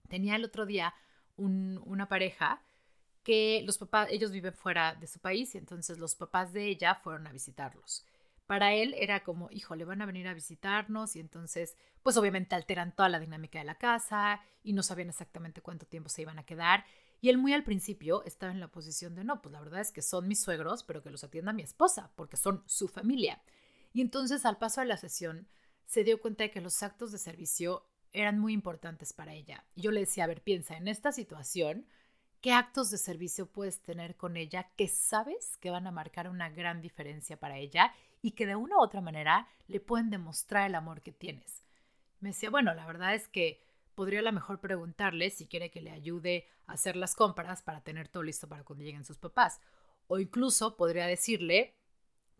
Tenía 0.08 0.36
el 0.36 0.44
otro 0.44 0.64
día 0.66 0.94
una 1.36 2.08
pareja 2.08 2.62
que 3.22 3.62
los 3.64 3.78
papás, 3.78 4.08
ellos 4.10 4.32
viven 4.32 4.54
fuera 4.54 4.94
de 4.94 5.06
su 5.06 5.20
país 5.20 5.54
y 5.54 5.58
entonces 5.58 5.98
los 5.98 6.16
papás 6.16 6.52
de 6.52 6.66
ella 6.66 6.94
fueron 6.96 7.26
a 7.26 7.32
visitarlos 7.32 8.04
para 8.48 8.72
él 8.72 8.94
era 8.96 9.24
como, 9.24 9.50
híjole, 9.50 9.84
van 9.84 10.00
a 10.00 10.06
venir 10.06 10.26
a 10.26 10.32
visitarnos 10.32 11.16
y 11.16 11.20
entonces, 11.20 11.76
pues 12.02 12.16
obviamente 12.16 12.54
alteran 12.54 12.96
toda 12.96 13.10
la 13.10 13.20
dinámica 13.20 13.58
de 13.58 13.66
la 13.66 13.74
casa 13.74 14.40
y 14.62 14.72
no 14.72 14.82
sabían 14.82 15.10
exactamente 15.10 15.60
cuánto 15.60 15.84
tiempo 15.84 16.08
se 16.08 16.22
iban 16.22 16.38
a 16.38 16.46
quedar. 16.46 16.86
Y 17.20 17.28
él 17.28 17.36
muy 17.36 17.52
al 17.52 17.62
principio 17.62 18.24
estaba 18.24 18.50
en 18.50 18.60
la 18.60 18.72
posición 18.72 19.14
de, 19.14 19.22
no, 19.22 19.42
pues 19.42 19.52
la 19.52 19.60
verdad 19.60 19.82
es 19.82 19.92
que 19.92 20.00
son 20.00 20.26
mis 20.26 20.40
suegros, 20.40 20.82
pero 20.82 21.02
que 21.02 21.10
los 21.10 21.24
atienda 21.24 21.52
mi 21.52 21.60
esposa, 21.60 22.10
porque 22.16 22.38
son 22.38 22.62
su 22.64 22.88
familia. 22.88 23.42
Y 23.92 24.00
entonces 24.00 24.46
al 24.46 24.56
paso 24.56 24.80
de 24.80 24.86
la 24.86 24.96
sesión 24.96 25.46
se 25.84 26.02
dio 26.02 26.18
cuenta 26.18 26.44
de 26.44 26.50
que 26.50 26.62
los 26.62 26.82
actos 26.82 27.12
de 27.12 27.18
servicio 27.18 27.86
eran 28.14 28.38
muy 28.38 28.54
importantes 28.54 29.12
para 29.12 29.34
ella. 29.34 29.66
Y 29.74 29.82
yo 29.82 29.90
le 29.90 30.00
decía, 30.00 30.24
a 30.24 30.28
ver, 30.28 30.42
piensa, 30.42 30.78
en 30.78 30.88
esta 30.88 31.12
situación, 31.12 31.86
¿qué 32.40 32.52
actos 32.52 32.90
de 32.90 32.96
servicio 32.96 33.44
puedes 33.44 33.82
tener 33.82 34.16
con 34.16 34.38
ella 34.38 34.70
que 34.74 34.88
sabes 34.88 35.58
que 35.58 35.68
van 35.68 35.86
a 35.86 35.90
marcar 35.90 36.30
una 36.30 36.48
gran 36.48 36.80
diferencia 36.80 37.38
para 37.38 37.58
ella 37.58 37.92
y 38.22 38.32
que 38.32 38.46
de 38.46 38.56
una 38.56 38.76
u 38.76 38.80
otra 38.80 39.00
manera 39.00 39.48
le 39.66 39.80
pueden 39.80 40.10
demostrar 40.10 40.66
el 40.66 40.74
amor 40.74 41.02
que 41.02 41.12
tienes. 41.12 41.62
Me 42.20 42.30
decía, 42.30 42.50
bueno, 42.50 42.74
la 42.74 42.86
verdad 42.86 43.14
es 43.14 43.28
que 43.28 43.62
podría 43.94 44.20
a 44.20 44.22
lo 44.22 44.32
mejor 44.32 44.60
preguntarle 44.60 45.30
si 45.30 45.46
quiere 45.46 45.70
que 45.70 45.80
le 45.80 45.90
ayude 45.90 46.46
a 46.66 46.72
hacer 46.72 46.96
las 46.96 47.14
compras 47.14 47.62
para 47.62 47.82
tener 47.82 48.08
todo 48.08 48.22
listo 48.22 48.48
para 48.48 48.64
cuando 48.64 48.84
lleguen 48.84 49.04
sus 49.04 49.18
papás. 49.18 49.60
O 50.06 50.18
incluso 50.18 50.76
podría 50.76 51.06
decirle 51.06 51.76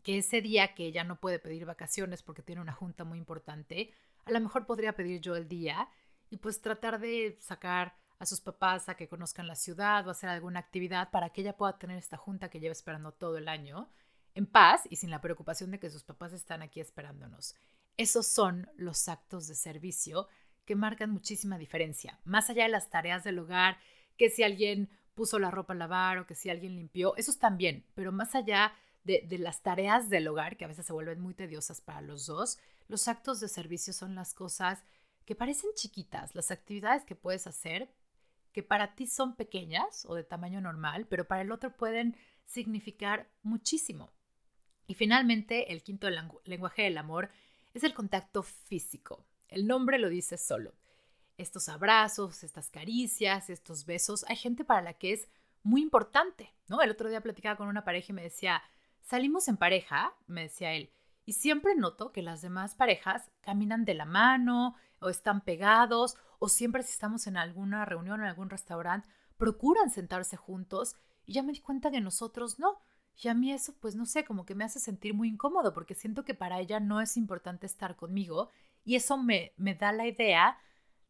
que 0.02 0.18
ese 0.18 0.40
día 0.40 0.74
que 0.74 0.86
ella 0.86 1.04
no 1.04 1.20
puede 1.20 1.38
pedir 1.38 1.64
vacaciones 1.64 2.22
porque 2.22 2.42
tiene 2.42 2.60
una 2.60 2.72
junta 2.72 3.04
muy 3.04 3.18
importante, 3.18 3.92
a 4.24 4.30
lo 4.30 4.40
mejor 4.40 4.66
podría 4.66 4.94
pedir 4.94 5.20
yo 5.20 5.36
el 5.36 5.48
día 5.48 5.88
y 6.30 6.38
pues 6.38 6.60
tratar 6.60 7.00
de 7.00 7.36
sacar 7.40 7.96
a 8.18 8.26
sus 8.26 8.40
papás 8.40 8.88
a 8.88 8.96
que 8.96 9.08
conozcan 9.08 9.46
la 9.46 9.54
ciudad 9.54 10.06
o 10.06 10.10
hacer 10.10 10.28
alguna 10.28 10.60
actividad 10.60 11.10
para 11.10 11.30
que 11.30 11.40
ella 11.42 11.56
pueda 11.56 11.78
tener 11.78 11.98
esta 11.98 12.16
junta 12.16 12.48
que 12.48 12.60
lleva 12.60 12.72
esperando 12.72 13.12
todo 13.12 13.38
el 13.38 13.48
año 13.48 13.88
en 14.34 14.46
paz 14.46 14.82
y 14.90 14.96
sin 14.96 15.10
la 15.10 15.20
preocupación 15.20 15.70
de 15.70 15.78
que 15.78 15.90
sus 15.90 16.04
papás 16.04 16.32
están 16.32 16.62
aquí 16.62 16.80
esperándonos. 16.80 17.54
Esos 17.96 18.26
son 18.26 18.70
los 18.76 19.08
actos 19.08 19.48
de 19.48 19.54
servicio 19.54 20.28
que 20.64 20.76
marcan 20.76 21.10
muchísima 21.10 21.58
diferencia, 21.58 22.20
más 22.24 22.50
allá 22.50 22.64
de 22.64 22.68
las 22.68 22.90
tareas 22.90 23.24
del 23.24 23.38
hogar, 23.38 23.78
que 24.16 24.30
si 24.30 24.42
alguien 24.42 24.90
puso 25.14 25.38
la 25.38 25.50
ropa 25.50 25.72
a 25.72 25.76
lavar 25.76 26.18
o 26.18 26.26
que 26.26 26.34
si 26.34 26.50
alguien 26.50 26.76
limpió, 26.76 27.16
esos 27.16 27.38
también, 27.38 27.84
pero 27.94 28.12
más 28.12 28.34
allá 28.34 28.72
de, 29.02 29.24
de, 29.26 29.38
las 29.38 29.62
tareas 29.62 30.10
del 30.10 30.28
hogar, 30.28 30.56
que 30.56 30.64
a 30.64 30.68
veces 30.68 30.86
se 30.86 30.92
vuelven 30.92 31.20
muy 31.20 31.34
tediosas 31.34 31.80
para 31.80 32.02
los 32.02 32.26
dos, 32.26 32.58
los 32.86 33.08
actos 33.08 33.40
de 33.40 33.48
servicio 33.48 33.92
son 33.92 34.14
las 34.14 34.34
cosas 34.34 34.84
que 35.24 35.34
parecen 35.34 35.70
chiquitas, 35.74 36.34
las 36.34 36.50
actividades 36.50 37.04
que 37.04 37.16
puedes 37.16 37.46
hacer, 37.46 37.90
que 38.52 38.62
para 38.62 38.94
ti 38.94 39.06
son 39.06 39.36
pequeñas 39.36 40.04
o 40.06 40.14
de 40.14 40.24
tamaño 40.24 40.60
normal, 40.60 41.06
pero 41.06 41.26
para 41.26 41.42
el 41.42 41.52
otro 41.52 41.76
pueden 41.76 42.16
significar 42.44 43.30
muchísimo. 43.42 44.10
Y 44.88 44.94
finalmente, 44.94 45.72
el 45.72 45.83
quinto 45.83 46.09
lenguaje 46.44 46.83
del 46.83 46.98
amor 46.98 47.31
es 47.74 47.85
el 47.85 47.94
contacto 47.94 48.42
físico. 48.42 49.24
El 49.48 49.66
nombre 49.66 49.98
lo 49.98 50.09
dice 50.09 50.38
solo. 50.38 50.74
Estos 51.37 51.68
abrazos, 51.68 52.42
estas 52.42 52.70
caricias, 52.70 53.51
estos 53.51 53.85
besos, 53.85 54.24
hay 54.29 54.37
gente 54.37 54.64
para 54.64 54.83
la 54.83 54.94
que 54.94 55.12
es 55.12 55.29
muy 55.62 55.83
importante, 55.83 56.55
¿no? 56.68 56.81
El 56.81 56.90
otro 56.90 57.09
día 57.09 57.20
platicaba 57.20 57.57
con 57.57 57.68
una 57.68 57.85
pareja 57.85 58.12
y 58.12 58.14
me 58.14 58.22
decía, 58.22 58.62
salimos 59.03 59.46
en 59.46 59.59
pareja, 59.59 60.14
me 60.27 60.42
decía 60.42 60.72
él, 60.72 60.90
y 61.27 61.35
siempre 61.35 61.74
noto 61.74 62.11
que 62.11 62.22
las 62.22 62.40
demás 62.40 62.74
parejas 62.74 63.31
caminan 63.42 63.85
de 63.85 63.92
la 63.92 64.07
mano 64.07 64.74
o 65.01 65.11
están 65.11 65.42
pegados 65.42 66.16
o 66.38 66.48
siempre 66.48 66.83
si 66.83 66.92
estamos 66.92 67.27
en 67.27 67.37
alguna 67.37 67.85
reunión 67.85 68.20
o 68.20 68.22
en 68.22 68.31
algún 68.31 68.48
restaurante, 68.48 69.07
procuran 69.37 69.90
sentarse 69.90 70.38
juntos 70.38 70.96
y 71.27 71.35
ya 71.35 71.42
me 71.42 71.53
di 71.53 71.61
cuenta 71.61 71.90
que 71.90 72.01
nosotros 72.01 72.59
no. 72.59 72.81
Y 73.20 73.28
a 73.28 73.35
mí 73.35 73.52
eso, 73.52 73.74
pues 73.81 73.96
no 73.96 74.07
sé, 74.07 74.24
como 74.24 74.46
que 74.46 74.54
me 74.54 74.64
hace 74.64 74.78
sentir 74.78 75.12
muy 75.12 75.28
incómodo 75.28 75.74
porque 75.74 75.94
siento 75.94 76.24
que 76.24 76.35
para 76.35 76.61
ella 76.61 76.78
no 76.78 77.00
es 77.00 77.16
importante 77.16 77.66
estar 77.66 77.96
conmigo 77.96 78.48
y 78.85 78.94
eso 78.94 79.18
me, 79.18 79.52
me 79.57 79.74
da 79.74 79.90
la 79.90 80.07
idea 80.07 80.59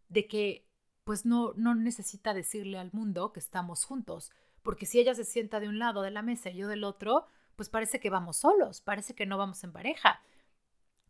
de 0.09 0.27
que 0.27 0.67
pues 1.05 1.27
no, 1.27 1.53
no 1.57 1.75
necesita 1.75 2.35
decirle 2.35 2.79
al 2.79 2.91
mundo 2.93 3.33
que 3.33 3.41
estamos 3.41 3.85
juntos, 3.85 4.31
porque 4.63 4.87
si 4.87 4.99
ella 4.99 5.15
se 5.15 5.25
sienta 5.25 5.61
de 5.61 5.69
un 5.69 5.79
lado 5.79 6.03
de 6.03 6.11
la 6.11 6.23
mesa 6.23 6.51
y 6.51 6.57
yo 6.57 6.69
del 6.69 6.85
otro, 6.85 7.27
pues 7.57 7.69
parece 7.69 8.01
que 8.01 8.11
vamos 8.11 8.37
solos, 8.39 8.81
parece 8.83 9.15
que 9.15 9.25
no 9.27 9.39
vamos 9.39 9.63
en 9.65 9.73
pareja. 9.73 10.21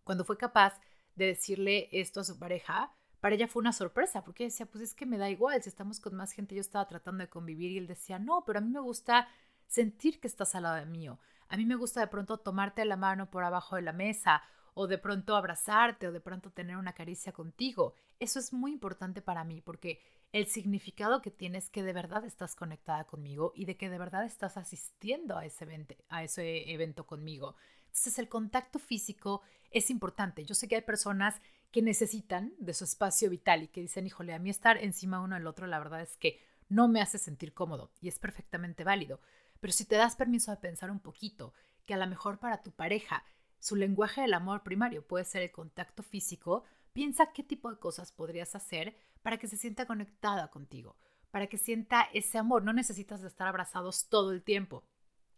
Cuando 0.04 0.24
fue 0.24 0.36
capaz 0.36 0.80
de 1.16 1.26
decirle 1.26 1.88
esto 1.92 2.20
a 2.20 2.24
su 2.24 2.38
pareja, 2.38 2.94
para 3.20 3.34
ella 3.34 3.48
fue 3.48 3.60
una 3.60 3.72
sorpresa, 3.72 4.22
porque 4.22 4.44
decía, 4.44 4.66
pues 4.66 4.82
es 4.84 4.94
que 4.94 5.04
me 5.06 5.18
da 5.18 5.30
igual, 5.30 5.62
si 5.62 5.68
estamos 5.68 5.98
con 5.98 6.14
más 6.14 6.32
gente, 6.32 6.54
yo 6.54 6.60
estaba 6.60 6.86
tratando 6.86 7.24
de 7.24 7.30
convivir 7.30 7.72
y 7.72 7.78
él 7.78 7.88
decía, 7.88 8.18
no, 8.18 8.44
pero 8.46 8.60
a 8.60 8.62
mí 8.62 8.70
me 8.70 8.80
gusta 8.80 9.28
sentir 9.68 10.18
que 10.18 10.26
estás 10.26 10.54
al 10.54 10.64
lado 10.64 10.76
de 10.76 10.86
mío. 10.86 11.20
A 11.48 11.56
mí 11.56 11.64
me 11.64 11.76
gusta 11.76 12.00
de 12.00 12.08
pronto 12.08 12.38
tomarte 12.38 12.84
la 12.84 12.96
mano 12.96 13.30
por 13.30 13.44
abajo 13.44 13.76
de 13.76 13.82
la 13.82 13.92
mesa 13.92 14.42
o 14.74 14.86
de 14.86 14.98
pronto 14.98 15.36
abrazarte 15.36 16.08
o 16.08 16.12
de 16.12 16.20
pronto 16.20 16.50
tener 16.50 16.76
una 16.76 16.92
caricia 16.92 17.32
contigo. 17.32 17.94
Eso 18.18 18.38
es 18.38 18.52
muy 18.52 18.72
importante 18.72 19.22
para 19.22 19.44
mí 19.44 19.60
porque 19.60 20.00
el 20.32 20.46
significado 20.46 21.22
que 21.22 21.30
tienes 21.30 21.70
que 21.70 21.82
de 21.82 21.92
verdad 21.92 22.24
estás 22.24 22.54
conectada 22.54 23.04
conmigo 23.04 23.52
y 23.54 23.64
de 23.64 23.76
que 23.76 23.88
de 23.88 23.98
verdad 23.98 24.24
estás 24.24 24.56
asistiendo 24.56 25.38
a 25.38 25.46
ese 25.46 25.64
evento, 25.64 25.94
a 26.08 26.22
ese 26.22 26.70
evento 26.70 27.06
conmigo. 27.06 27.56
Entonces 27.86 28.18
el 28.18 28.28
contacto 28.28 28.78
físico 28.78 29.42
es 29.70 29.90
importante. 29.90 30.44
Yo 30.44 30.54
sé 30.54 30.68
que 30.68 30.76
hay 30.76 30.82
personas 30.82 31.40
que 31.70 31.82
necesitan 31.82 32.52
de 32.58 32.74
su 32.74 32.84
espacio 32.84 33.30
vital 33.30 33.64
y 33.64 33.68
que 33.68 33.80
dicen, 33.80 34.06
híjole, 34.06 34.34
a 34.34 34.38
mí 34.38 34.50
estar 34.50 34.76
encima 34.78 35.20
uno 35.20 35.34
del 35.34 35.46
otro, 35.46 35.66
la 35.66 35.78
verdad 35.78 36.02
es 36.02 36.16
que 36.16 36.40
no 36.68 36.88
me 36.88 37.00
hace 37.00 37.18
sentir 37.18 37.54
cómodo 37.54 37.90
y 38.00 38.08
es 38.08 38.18
perfectamente 38.18 38.84
válido. 38.84 39.20
Pero 39.60 39.72
si 39.72 39.84
te 39.84 39.96
das 39.96 40.16
permiso 40.16 40.50
de 40.50 40.58
pensar 40.58 40.90
un 40.90 41.00
poquito, 41.00 41.52
que 41.86 41.94
a 41.94 41.98
lo 41.98 42.06
mejor 42.06 42.38
para 42.38 42.62
tu 42.62 42.70
pareja 42.70 43.24
su 43.58 43.74
lenguaje 43.74 44.20
del 44.20 44.34
amor 44.34 44.62
primario 44.62 45.06
puede 45.06 45.24
ser 45.24 45.42
el 45.42 45.50
contacto 45.50 46.02
físico, 46.02 46.64
piensa 46.92 47.32
qué 47.32 47.42
tipo 47.42 47.70
de 47.70 47.78
cosas 47.78 48.12
podrías 48.12 48.54
hacer 48.54 48.94
para 49.22 49.38
que 49.38 49.48
se 49.48 49.56
sienta 49.56 49.86
conectada 49.86 50.50
contigo, 50.50 50.96
para 51.30 51.48
que 51.48 51.58
sienta 51.58 52.08
ese 52.12 52.38
amor. 52.38 52.62
No 52.62 52.72
necesitas 52.72 53.22
estar 53.22 53.48
abrazados 53.48 54.08
todo 54.08 54.32
el 54.32 54.42
tiempo. 54.42 54.84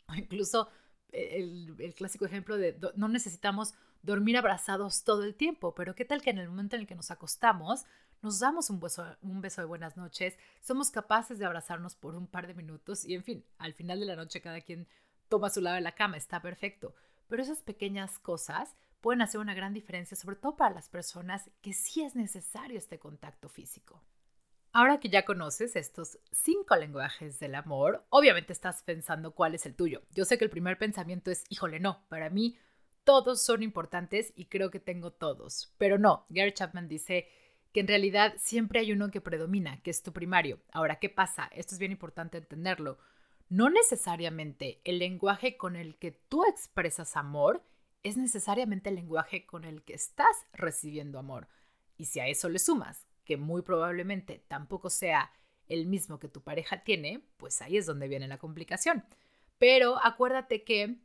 O 0.08 0.14
incluso 0.14 0.68
eh, 1.12 1.36
el, 1.38 1.76
el 1.78 1.94
clásico 1.94 2.26
ejemplo 2.26 2.56
de 2.56 2.78
no 2.96 3.08
necesitamos 3.08 3.74
dormir 4.02 4.36
abrazados 4.36 5.04
todo 5.04 5.24
el 5.24 5.34
tiempo, 5.34 5.74
pero 5.74 5.94
qué 5.94 6.04
tal 6.04 6.22
que 6.22 6.30
en 6.30 6.38
el 6.38 6.48
momento 6.48 6.76
en 6.76 6.82
el 6.82 6.88
que 6.88 6.94
nos 6.94 7.10
acostamos 7.10 7.84
nos 8.22 8.38
damos 8.38 8.70
un 8.70 8.80
beso, 8.80 9.04
un 9.22 9.40
beso 9.40 9.60
de 9.60 9.66
buenas 9.66 9.96
noches, 9.96 10.38
somos 10.60 10.90
capaces 10.90 11.38
de 11.38 11.46
abrazarnos 11.46 11.94
por 11.94 12.14
un 12.14 12.26
par 12.26 12.46
de 12.46 12.54
minutos 12.54 13.04
y 13.04 13.14
en 13.14 13.24
fin, 13.24 13.44
al 13.58 13.72
final 13.72 14.00
de 14.00 14.06
la 14.06 14.16
noche 14.16 14.40
cada 14.40 14.60
quien 14.60 14.88
toma 15.28 15.50
su 15.50 15.60
lado 15.60 15.76
de 15.76 15.82
la 15.82 15.94
cama, 15.94 16.16
está 16.16 16.42
perfecto. 16.42 16.94
Pero 17.28 17.42
esas 17.42 17.62
pequeñas 17.62 18.18
cosas 18.18 18.74
pueden 19.00 19.22
hacer 19.22 19.40
una 19.40 19.54
gran 19.54 19.72
diferencia, 19.72 20.16
sobre 20.16 20.36
todo 20.36 20.56
para 20.56 20.74
las 20.74 20.88
personas 20.88 21.50
que 21.62 21.72
sí 21.72 22.02
es 22.02 22.14
necesario 22.14 22.76
este 22.76 22.98
contacto 22.98 23.48
físico. 23.48 24.02
Ahora 24.72 25.00
que 25.00 25.08
ya 25.08 25.24
conoces 25.24 25.74
estos 25.74 26.18
cinco 26.30 26.76
lenguajes 26.76 27.40
del 27.40 27.56
amor, 27.56 28.06
obviamente 28.10 28.52
estás 28.52 28.82
pensando 28.82 29.34
cuál 29.34 29.54
es 29.54 29.66
el 29.66 29.74
tuyo. 29.74 30.02
Yo 30.12 30.24
sé 30.24 30.38
que 30.38 30.44
el 30.44 30.50
primer 30.50 30.78
pensamiento 30.78 31.30
es, 31.30 31.44
híjole, 31.48 31.80
no, 31.80 32.04
para 32.08 32.30
mí 32.30 32.56
todos 33.02 33.42
son 33.42 33.62
importantes 33.62 34.32
y 34.36 34.46
creo 34.46 34.70
que 34.70 34.78
tengo 34.78 35.12
todos. 35.12 35.74
Pero 35.78 35.98
no, 35.98 36.26
Gary 36.28 36.52
Chapman 36.52 36.86
dice 36.86 37.28
que 37.72 37.80
en 37.80 37.88
realidad 37.88 38.34
siempre 38.38 38.80
hay 38.80 38.92
uno 38.92 39.10
que 39.10 39.20
predomina, 39.20 39.80
que 39.82 39.90
es 39.90 40.02
tu 40.02 40.12
primario. 40.12 40.60
Ahora, 40.72 40.98
¿qué 40.98 41.08
pasa? 41.08 41.48
Esto 41.52 41.74
es 41.74 41.78
bien 41.78 41.92
importante 41.92 42.38
entenderlo. 42.38 42.98
No 43.48 43.70
necesariamente 43.70 44.80
el 44.84 44.98
lenguaje 44.98 45.56
con 45.56 45.76
el 45.76 45.96
que 45.96 46.12
tú 46.12 46.44
expresas 46.44 47.16
amor 47.16 47.64
es 48.02 48.16
necesariamente 48.16 48.88
el 48.90 48.96
lenguaje 48.96 49.46
con 49.46 49.64
el 49.64 49.82
que 49.82 49.94
estás 49.94 50.46
recibiendo 50.52 51.18
amor. 51.18 51.48
Y 51.96 52.06
si 52.06 52.20
a 52.20 52.28
eso 52.28 52.48
le 52.48 52.58
sumas 52.58 53.06
que 53.24 53.36
muy 53.36 53.62
probablemente 53.62 54.44
tampoco 54.48 54.90
sea 54.90 55.32
el 55.68 55.86
mismo 55.86 56.18
que 56.18 56.28
tu 56.28 56.42
pareja 56.42 56.82
tiene, 56.82 57.22
pues 57.36 57.62
ahí 57.62 57.76
es 57.76 57.86
donde 57.86 58.08
viene 58.08 58.26
la 58.26 58.38
complicación. 58.38 59.04
Pero 59.58 59.98
acuérdate 60.02 60.64
que 60.64 60.96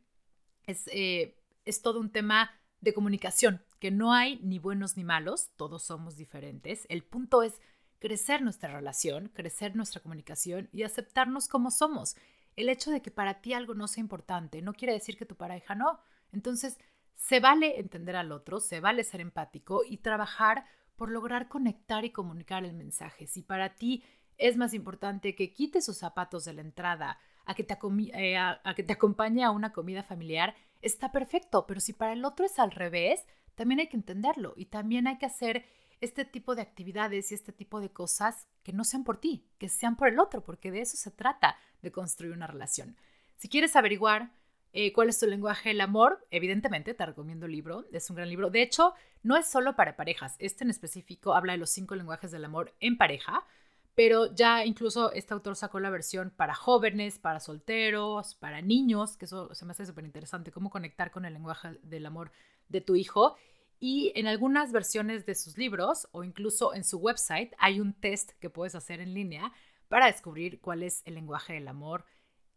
es, 0.66 0.88
eh, 0.92 1.36
es 1.64 1.82
todo 1.82 2.00
un 2.00 2.10
tema 2.10 2.50
de 2.80 2.94
comunicación, 2.94 3.64
que 3.80 3.90
no 3.90 4.12
hay 4.12 4.38
ni 4.42 4.58
buenos 4.58 4.96
ni 4.96 5.04
malos, 5.04 5.50
todos 5.56 5.82
somos 5.82 6.16
diferentes. 6.16 6.86
El 6.88 7.02
punto 7.02 7.42
es 7.42 7.60
crecer 7.98 8.42
nuestra 8.42 8.72
relación, 8.72 9.28
crecer 9.28 9.74
nuestra 9.76 10.00
comunicación 10.00 10.68
y 10.72 10.82
aceptarnos 10.82 11.48
como 11.48 11.70
somos. 11.70 12.16
El 12.54 12.68
hecho 12.68 12.90
de 12.90 13.02
que 13.02 13.10
para 13.10 13.40
ti 13.40 13.52
algo 13.52 13.74
no 13.74 13.88
sea 13.88 14.00
importante 14.00 14.62
no 14.62 14.72
quiere 14.72 14.94
decir 14.94 15.16
que 15.16 15.26
tu 15.26 15.36
pareja 15.36 15.74
no. 15.74 16.00
Entonces, 16.32 16.78
se 17.14 17.40
vale 17.40 17.80
entender 17.80 18.16
al 18.16 18.32
otro, 18.32 18.60
se 18.60 18.80
vale 18.80 19.04
ser 19.04 19.20
empático 19.20 19.82
y 19.84 19.98
trabajar 19.98 20.66
por 20.96 21.10
lograr 21.10 21.48
conectar 21.48 22.04
y 22.04 22.10
comunicar 22.10 22.64
el 22.64 22.74
mensaje. 22.74 23.26
Si 23.26 23.42
para 23.42 23.74
ti 23.74 24.04
es 24.38 24.56
más 24.56 24.74
importante 24.74 25.34
que 25.34 25.52
quites 25.52 25.84
sus 25.84 25.98
zapatos 25.98 26.44
de 26.44 26.54
la 26.54 26.60
entrada 26.60 27.18
a 27.46 27.54
que 27.54 27.64
te, 27.64 27.78
eh, 28.14 28.36
a 28.36 28.74
que 28.74 28.82
te 28.82 28.92
acompañe 28.92 29.44
a 29.44 29.50
una 29.50 29.72
comida 29.72 30.02
familiar, 30.02 30.54
está 30.82 31.12
perfecto, 31.12 31.66
pero 31.66 31.80
si 31.80 31.92
para 31.92 32.12
el 32.12 32.24
otro 32.24 32.46
es 32.46 32.58
al 32.58 32.70
revés, 32.70 33.24
también 33.54 33.80
hay 33.80 33.88
que 33.88 33.96
entenderlo 33.96 34.54
y 34.56 34.66
también 34.66 35.06
hay 35.06 35.18
que 35.18 35.26
hacer 35.26 35.64
este 36.00 36.24
tipo 36.24 36.54
de 36.54 36.62
actividades 36.62 37.30
y 37.30 37.34
este 37.34 37.52
tipo 37.52 37.80
de 37.80 37.90
cosas 37.90 38.46
que 38.62 38.72
no 38.72 38.84
sean 38.84 39.04
por 39.04 39.18
ti, 39.18 39.48
que 39.58 39.68
sean 39.68 39.96
por 39.96 40.08
el 40.08 40.18
otro, 40.18 40.44
porque 40.44 40.70
de 40.70 40.82
eso 40.82 40.96
se 40.96 41.10
trata 41.10 41.56
de 41.82 41.90
construir 41.90 42.32
una 42.32 42.46
relación. 42.46 42.96
Si 43.36 43.48
quieres 43.48 43.76
averiguar 43.76 44.30
eh, 44.72 44.92
cuál 44.92 45.08
es 45.08 45.18
tu 45.18 45.26
lenguaje 45.26 45.70
del 45.70 45.80
amor, 45.80 46.26
evidentemente 46.30 46.92
te 46.92 47.06
recomiendo 47.06 47.46
el 47.46 47.52
libro, 47.52 47.86
es 47.92 48.10
un 48.10 48.16
gran 48.16 48.28
libro. 48.28 48.50
De 48.50 48.62
hecho, 48.62 48.92
no 49.22 49.36
es 49.36 49.46
solo 49.46 49.74
para 49.74 49.96
parejas, 49.96 50.36
este 50.38 50.64
en 50.64 50.70
específico 50.70 51.34
habla 51.34 51.52
de 51.52 51.58
los 51.58 51.70
cinco 51.70 51.94
lenguajes 51.94 52.30
del 52.30 52.44
amor 52.44 52.74
en 52.80 52.98
pareja, 52.98 53.46
pero 53.96 54.32
ya 54.34 54.64
incluso 54.66 55.10
este 55.12 55.32
autor 55.32 55.56
sacó 55.56 55.80
la 55.80 55.88
versión 55.88 56.30
para 56.30 56.54
jóvenes, 56.54 57.18
para 57.18 57.40
solteros, 57.40 58.34
para 58.34 58.60
niños, 58.60 59.16
que 59.16 59.24
eso 59.24 59.54
se 59.54 59.64
me 59.64 59.70
hace 59.70 59.86
súper 59.86 60.04
interesante, 60.04 60.52
cómo 60.52 60.68
conectar 60.68 61.10
con 61.10 61.24
el 61.24 61.32
lenguaje 61.32 61.78
del 61.82 62.04
amor 62.04 62.30
de 62.68 62.82
tu 62.82 62.94
hijo. 62.94 63.36
Y 63.80 64.12
en 64.14 64.26
algunas 64.26 64.70
versiones 64.70 65.24
de 65.24 65.34
sus 65.34 65.56
libros 65.56 66.08
o 66.12 66.24
incluso 66.24 66.74
en 66.74 66.84
su 66.84 66.98
website 66.98 67.54
hay 67.58 67.80
un 67.80 67.94
test 67.94 68.32
que 68.38 68.50
puedes 68.50 68.74
hacer 68.74 69.00
en 69.00 69.14
línea 69.14 69.50
para 69.88 70.06
descubrir 70.06 70.60
cuál 70.60 70.82
es 70.82 71.00
el 71.06 71.14
lenguaje 71.14 71.54
del 71.54 71.66
amor 71.66 72.04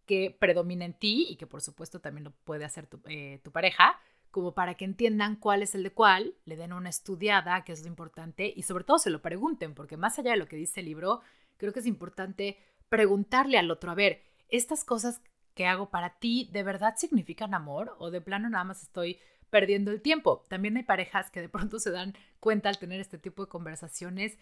que 0.05 0.35
predomina 0.37 0.83
en 0.83 0.93
ti 0.93 1.25
y 1.29 1.37
que 1.37 1.47
por 1.47 1.61
supuesto 1.61 2.01
también 2.01 2.25
lo 2.25 2.31
puede 2.31 2.65
hacer 2.65 2.85
tu, 2.85 2.99
eh, 3.05 3.39
tu 3.45 3.51
pareja 3.53 3.97
como 4.31 4.53
para 4.53 4.75
que 4.75 4.85
entiendan 4.85 5.35
cuál 5.35 5.63
es 5.63 5.75
el 5.75 5.83
de 5.83 5.91
cuál, 5.91 6.35
le 6.45 6.55
den 6.55 6.73
una 6.73 6.89
estudiada, 6.89 7.63
que 7.63 7.71
es 7.71 7.81
lo 7.81 7.87
importante, 7.87 8.51
y 8.55 8.63
sobre 8.63 8.83
todo 8.83 8.99
se 8.99 9.09
lo 9.09 9.21
pregunten, 9.21 9.73
porque 9.73 9.97
más 9.97 10.19
allá 10.19 10.31
de 10.31 10.37
lo 10.37 10.47
que 10.47 10.55
dice 10.55 10.81
el 10.81 10.85
libro, 10.85 11.21
creo 11.57 11.73
que 11.73 11.79
es 11.79 11.85
importante 11.85 12.57
preguntarle 12.89 13.57
al 13.57 13.71
otro, 13.71 13.91
a 13.91 13.95
ver, 13.95 14.23
estas 14.49 14.83
cosas 14.83 15.21
que 15.53 15.67
hago 15.67 15.89
para 15.89 16.19
ti, 16.19 16.49
¿de 16.51 16.63
verdad 16.63 16.95
significan 16.97 17.53
amor? 17.53 17.95
¿O 17.99 18.11
de 18.11 18.21
plano 18.21 18.49
nada 18.49 18.63
más 18.63 18.81
estoy 18.81 19.19
perdiendo 19.49 19.91
el 19.91 20.01
tiempo? 20.01 20.43
También 20.47 20.77
hay 20.77 20.83
parejas 20.83 21.29
que 21.31 21.41
de 21.41 21.49
pronto 21.49 21.79
se 21.79 21.91
dan 21.91 22.13
cuenta 22.39 22.69
al 22.69 22.79
tener 22.79 22.99
este 22.99 23.17
tipo 23.17 23.43
de 23.43 23.49
conversaciones 23.49 24.37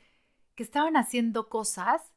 que 0.55 0.63
estaban 0.63 0.97
haciendo 0.97 1.49
cosas 1.49 2.13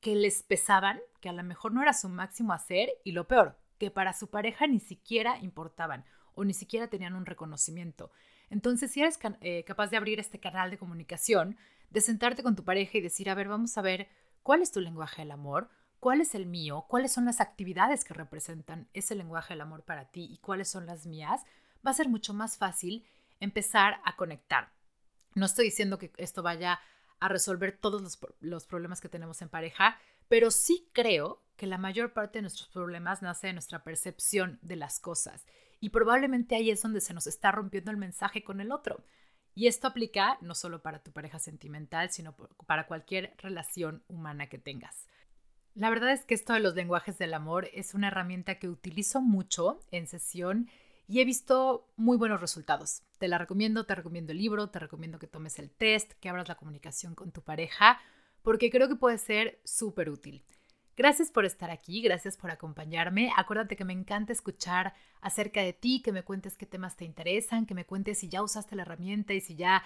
que 0.00 0.16
les 0.16 0.42
pesaban, 0.42 1.00
que 1.20 1.28
a 1.28 1.32
lo 1.32 1.42
mejor 1.44 1.72
no 1.72 1.82
era 1.82 1.92
su 1.92 2.08
máximo 2.08 2.52
hacer, 2.52 2.90
y 3.04 3.12
lo 3.12 3.28
peor, 3.28 3.58
que 3.78 3.90
para 3.90 4.12
su 4.12 4.28
pareja 4.28 4.66
ni 4.66 4.80
siquiera 4.80 5.38
importaban 5.38 6.04
o 6.34 6.44
ni 6.44 6.54
siquiera 6.54 6.88
tenían 6.88 7.14
un 7.14 7.26
reconocimiento. 7.26 8.10
Entonces, 8.50 8.90
si 8.90 9.00
eres 9.00 9.18
eh, 9.40 9.64
capaz 9.64 9.88
de 9.88 9.96
abrir 9.96 10.20
este 10.20 10.38
canal 10.38 10.70
de 10.70 10.78
comunicación, 10.78 11.56
de 11.90 12.00
sentarte 12.00 12.42
con 12.42 12.56
tu 12.56 12.64
pareja 12.64 12.98
y 12.98 13.00
decir, 13.00 13.30
a 13.30 13.34
ver, 13.34 13.48
vamos 13.48 13.76
a 13.78 13.82
ver 13.82 14.08
cuál 14.42 14.62
es 14.62 14.72
tu 14.72 14.80
lenguaje 14.80 15.22
del 15.22 15.30
amor, 15.30 15.70
cuál 16.00 16.20
es 16.20 16.34
el 16.34 16.46
mío, 16.46 16.84
cuáles 16.88 17.12
son 17.12 17.24
las 17.24 17.40
actividades 17.40 18.04
que 18.04 18.14
representan 18.14 18.88
ese 18.92 19.14
lenguaje 19.14 19.54
del 19.54 19.60
amor 19.60 19.84
para 19.84 20.10
ti 20.10 20.28
y 20.30 20.38
cuáles 20.38 20.68
son 20.68 20.84
las 20.84 21.06
mías, 21.06 21.42
va 21.86 21.92
a 21.92 21.94
ser 21.94 22.08
mucho 22.08 22.34
más 22.34 22.56
fácil 22.56 23.06
empezar 23.40 24.00
a 24.04 24.16
conectar. 24.16 24.72
No 25.34 25.46
estoy 25.46 25.66
diciendo 25.66 25.98
que 25.98 26.12
esto 26.16 26.42
vaya 26.42 26.80
a 27.20 27.28
resolver 27.28 27.78
todos 27.80 28.02
los, 28.02 28.18
los 28.40 28.66
problemas 28.66 29.00
que 29.00 29.08
tenemos 29.08 29.42
en 29.42 29.48
pareja, 29.48 29.98
pero 30.28 30.50
sí 30.50 30.88
creo 30.92 31.42
que 31.56 31.66
la 31.66 31.78
mayor 31.78 32.12
parte 32.12 32.38
de 32.38 32.42
nuestros 32.42 32.68
problemas 32.68 33.22
nace 33.22 33.46
de 33.46 33.52
nuestra 33.52 33.84
percepción 33.84 34.58
de 34.62 34.76
las 34.76 34.98
cosas 34.98 35.46
y 35.82 35.90
probablemente 35.90 36.54
ahí 36.54 36.70
es 36.70 36.80
donde 36.80 37.00
se 37.00 37.12
nos 37.12 37.26
está 37.26 37.50
rompiendo 37.50 37.90
el 37.90 37.96
mensaje 37.96 38.44
con 38.44 38.60
el 38.60 38.70
otro. 38.70 39.04
Y 39.52 39.66
esto 39.66 39.88
aplica 39.88 40.38
no 40.40 40.54
solo 40.54 40.80
para 40.80 41.02
tu 41.02 41.10
pareja 41.10 41.40
sentimental, 41.40 42.08
sino 42.12 42.36
para 42.66 42.86
cualquier 42.86 43.34
relación 43.38 44.04
humana 44.06 44.48
que 44.48 44.58
tengas. 44.58 45.08
La 45.74 45.90
verdad 45.90 46.12
es 46.12 46.24
que 46.24 46.34
esto 46.34 46.52
de 46.52 46.60
los 46.60 46.76
lenguajes 46.76 47.18
del 47.18 47.34
amor 47.34 47.68
es 47.74 47.94
una 47.94 48.06
herramienta 48.06 48.60
que 48.60 48.68
utilizo 48.68 49.20
mucho 49.20 49.80
en 49.90 50.06
sesión 50.06 50.70
y 51.08 51.20
he 51.20 51.24
visto 51.24 51.90
muy 51.96 52.16
buenos 52.16 52.40
resultados. 52.40 53.02
Te 53.18 53.26
la 53.26 53.38
recomiendo, 53.38 53.84
te 53.84 53.96
recomiendo 53.96 54.30
el 54.30 54.38
libro, 54.38 54.70
te 54.70 54.78
recomiendo 54.78 55.18
que 55.18 55.26
tomes 55.26 55.58
el 55.58 55.72
test, 55.72 56.12
que 56.20 56.28
abras 56.28 56.46
la 56.46 56.54
comunicación 56.54 57.16
con 57.16 57.32
tu 57.32 57.42
pareja, 57.42 58.00
porque 58.42 58.70
creo 58.70 58.86
que 58.86 58.94
puede 58.94 59.18
ser 59.18 59.60
súper 59.64 60.10
útil. 60.10 60.44
Gracias 60.96 61.30
por 61.30 61.46
estar 61.46 61.70
aquí, 61.70 62.02
gracias 62.02 62.36
por 62.36 62.50
acompañarme. 62.50 63.32
Acuérdate 63.36 63.76
que 63.76 63.84
me 63.84 63.94
encanta 63.94 64.32
escuchar 64.32 64.92
acerca 65.22 65.62
de 65.62 65.72
ti, 65.72 66.02
que 66.02 66.12
me 66.12 66.22
cuentes 66.22 66.58
qué 66.58 66.66
temas 66.66 66.96
te 66.96 67.06
interesan, 67.06 67.64
que 67.64 67.74
me 67.74 67.86
cuentes 67.86 68.18
si 68.18 68.28
ya 68.28 68.42
usaste 68.42 68.76
la 68.76 68.82
herramienta 68.82 69.32
y 69.32 69.40
si 69.40 69.56
ya 69.56 69.82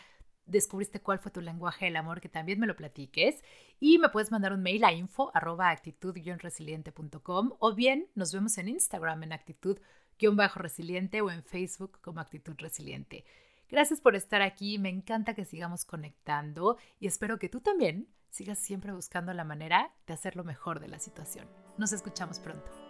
descubriste 0.47 1.01
cuál 1.01 1.21
fue 1.21 1.31
tu 1.31 1.40
lenguaje 1.40 1.85
del 1.85 1.95
amor, 1.97 2.21
que 2.21 2.29
también 2.29 2.59
me 2.59 2.66
lo 2.66 2.75
platiques. 2.75 3.40
Y 3.79 3.99
me 3.99 4.09
puedes 4.09 4.33
mandar 4.33 4.53
un 4.53 4.62
mail 4.62 4.83
a 4.85 4.92
info 4.92 5.31
actitud-resiliente.com 5.35 7.53
o 7.59 7.75
bien 7.75 8.09
nos 8.14 8.33
vemos 8.33 8.59
en 8.59 8.69
Instagram 8.69 9.23
en 9.25 9.33
actitud-resiliente 9.33 11.21
o 11.21 11.31
en 11.31 11.45
Facebook 11.45 11.99
como 12.01 12.21
actitud 12.21 12.55
resiliente. 12.59 13.25
Gracias 13.69 14.01
por 14.01 14.16
estar 14.16 14.42
aquí, 14.42 14.79
me 14.79 14.88
encanta 14.88 15.35
que 15.35 15.45
sigamos 15.45 15.85
conectando 15.85 16.79
y 17.01 17.09
espero 17.09 17.38
que 17.38 17.49
tú 17.49 17.61
también 17.61 18.07
sigas 18.37 18.59
siempre 18.59 18.92
buscando 18.92 19.33
la 19.33 19.44
manera 19.44 19.92
de 20.07 20.12
hacer 20.12 20.37
lo 20.37 20.44
mejor 20.44 20.79
de 20.79 20.88
la 20.88 20.99
situación. 20.99 21.49
Nos 21.79 21.92
escuchamos 21.92 22.38
pronto. 22.38 22.86